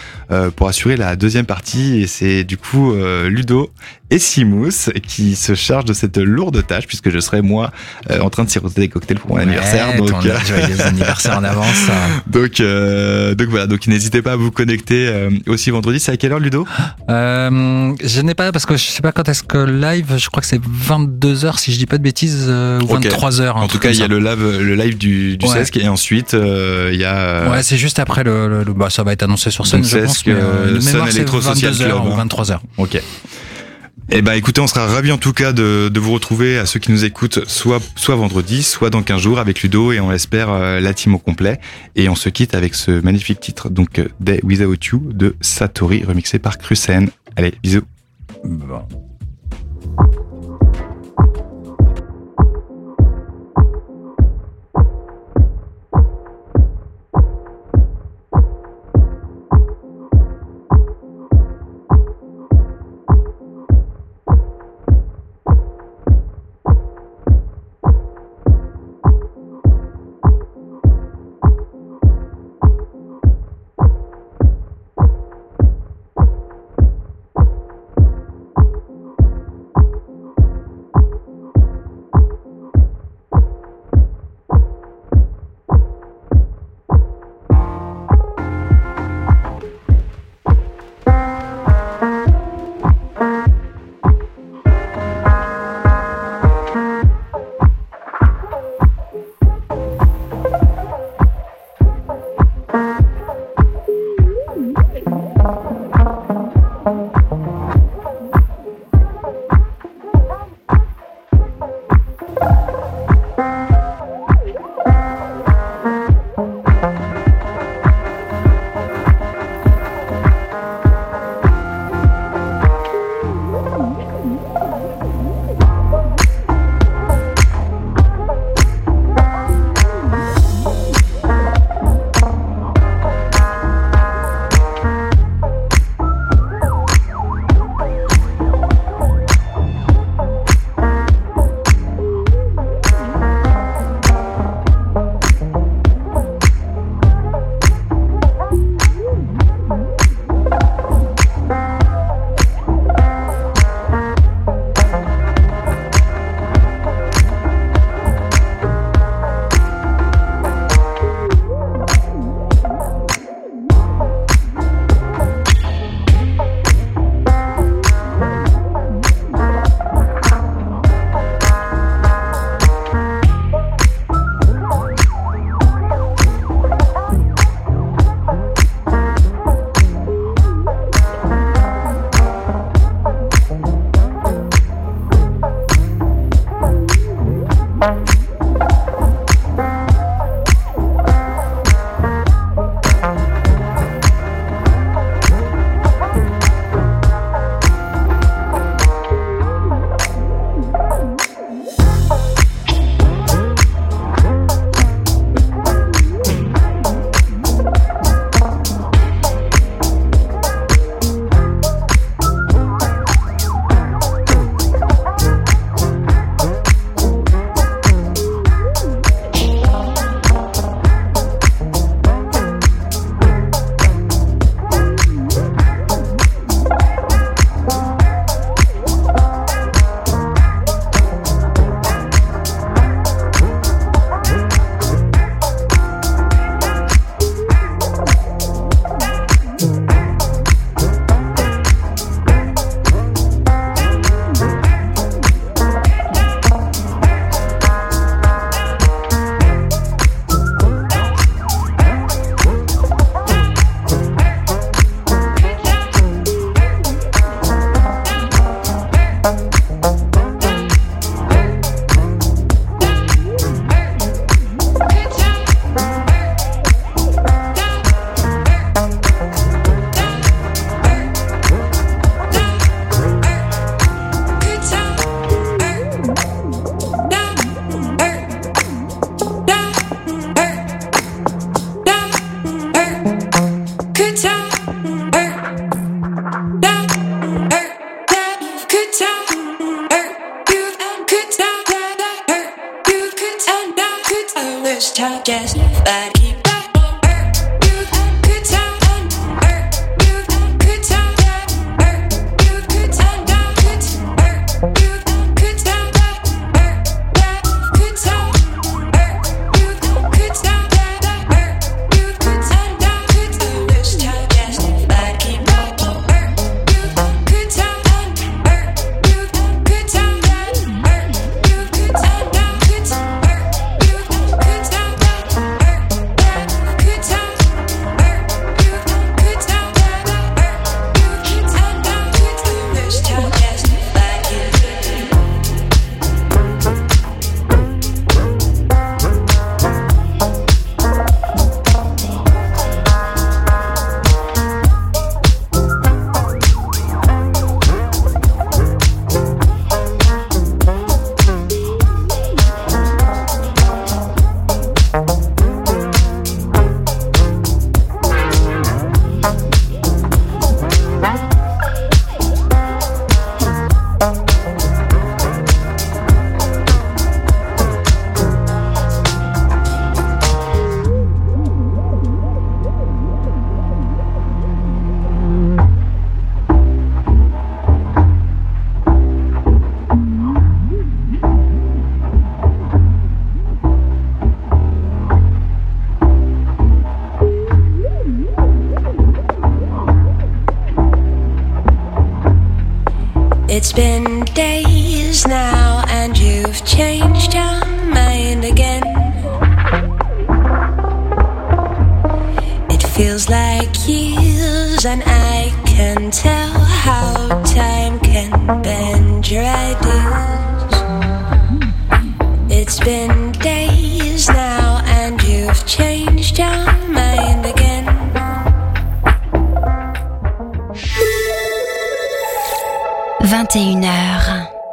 pour 0.56 0.68
assurer 0.68 0.96
la 0.98 1.16
deuxième 1.16 1.46
partie 1.46 2.02
et 2.02 2.08
c'est 2.08 2.44
du 2.44 2.58
coup 2.58 2.94
Ludo 3.28 3.72
et 4.10 4.20
Simous 4.20 4.92
qui 5.08 5.36
se 5.36 5.56
charge 5.56 5.86
de 5.86 5.94
cette 5.94 6.18
lourde 6.18 6.66
tâche 6.66 6.88
puisque 6.88 7.10
je 7.10 7.20
serai 7.20 7.42
moi 7.42 7.72
en 8.10 8.30
train 8.30 8.44
de 8.44 8.50
siroter 8.50 8.82
des 8.82 8.90
cocktails 8.90 9.20
pour 9.20 9.32
mon 9.32 9.38
anniversaire. 9.38 9.96
Donc, 9.98 10.12
anniversaire 10.86 11.25
en 11.30 11.44
avance. 11.44 11.88
donc, 12.28 12.60
euh, 12.60 13.36
donc 13.36 13.50
voilà, 13.50 13.68
donc 13.68 13.88
n'hésitez 13.88 14.22
pas 14.22 14.34
à 14.34 14.36
vous 14.36 14.52
connecter 14.52 15.08
euh, 15.08 15.30
aussi 15.48 15.72
vendredi. 15.72 16.00
C'est 16.00 16.12
à 16.12 16.18
quelle 16.18 16.32
heure, 16.32 16.40
Ludo? 16.40 16.66
Euh, 17.10 17.94
Je 18.04 18.22
n'ai 18.22 18.34
pas 18.34 18.52
parce 18.52 18.66
que 18.66 18.78
je 18.78 18.84
sais 18.84 19.02
pas 19.02 19.12
quand 19.12 19.28
est-ce 19.30 19.44
que 19.44 19.58
live. 19.58 20.16
Je 20.18 20.30
crois 20.30 20.42
que 20.42 20.48
c'est 20.48 20.62
22 20.64 21.36
h 21.36 21.60
si 21.60 21.74
je 21.74 21.78
dis 21.78 21.86
pas 21.86 21.98
de 21.98 22.04
bêtises 22.04 22.50
ou 22.82 22.88
23 22.88 23.32
h 23.32 23.52
En 23.52 23.68
tout 23.68 23.80
cas, 23.80 23.92
il 23.92 24.00
y 24.00 24.04
a 24.04 24.08
le 24.08 24.20
live, 24.20 24.62
le 24.62 24.76
live 24.76 24.98
du, 24.98 25.38
du 25.38 25.48
CESC 25.48 25.78
et 25.78 25.88
ensuite 25.88 26.34
il 26.34 27.00
y 27.00 27.06
a. 27.06 27.50
Ouais, 27.50 27.64
c'est 27.64 27.78
juste 27.78 28.00
après 28.00 28.24
le. 28.24 28.64
bah, 28.76 28.90
ça 28.90 29.04
va 29.04 29.14
être 29.14 29.24
annoncé 29.24 29.52
sur 29.52 29.68
scène. 29.68 29.84
Je 29.84 29.98
pense. 29.98 30.26
Mais, 30.26 30.34
le 30.34 30.82
Sun 30.82 31.08
Electro 31.08 31.42
Social 31.42 31.76
Club. 31.76 32.06
Ou 32.06 32.16
23 32.16 32.46
h 32.46 32.58
Ok. 32.78 33.02
Eh 34.12 34.22
ben, 34.22 34.34
écoutez, 34.34 34.62
on 34.62 34.68
sera 34.68 34.86
ravis 34.86 35.12
en 35.12 35.18
tout 35.18 35.34
cas 35.34 35.52
de, 35.52 35.90
de, 35.90 36.00
vous 36.00 36.14
retrouver 36.14 36.60
à 36.60 36.68
ceux 36.68 36.80
qui 36.80 36.92
nous 36.92 37.06
écoutent, 37.06 37.48
soit 37.48 37.82
soit 37.96 38.16
vendredi, 38.16 38.62
soit 38.62 38.92
dans 38.92 39.02
15 39.02 39.20
jours 39.20 39.40
avec 39.40 39.64
Ludo 39.64 39.92
et 39.92 40.00
on 40.00 40.12
espère 40.12 40.52
euh, 40.52 40.80
la 40.80 40.94
team 40.94 41.16
au 41.16 41.20
complet. 41.20 41.60
Et 41.96 42.08
on 42.08 42.16
se 42.16 42.30
quitte 42.30 42.54
avec 42.54 42.76
ce 42.76 43.02
magnifique 43.02 43.40
titre, 43.40 43.70
donc 43.70 43.98
euh, 43.98 44.08
Day 44.20 44.40
Without 44.44 44.78
You 44.92 45.10
de 45.12 45.36
Satori, 45.42 46.04
remixé 46.04 46.38
par 46.38 46.60
Crusen. 46.60 47.10
Allez, 47.36 47.56
bisous. 47.64 47.82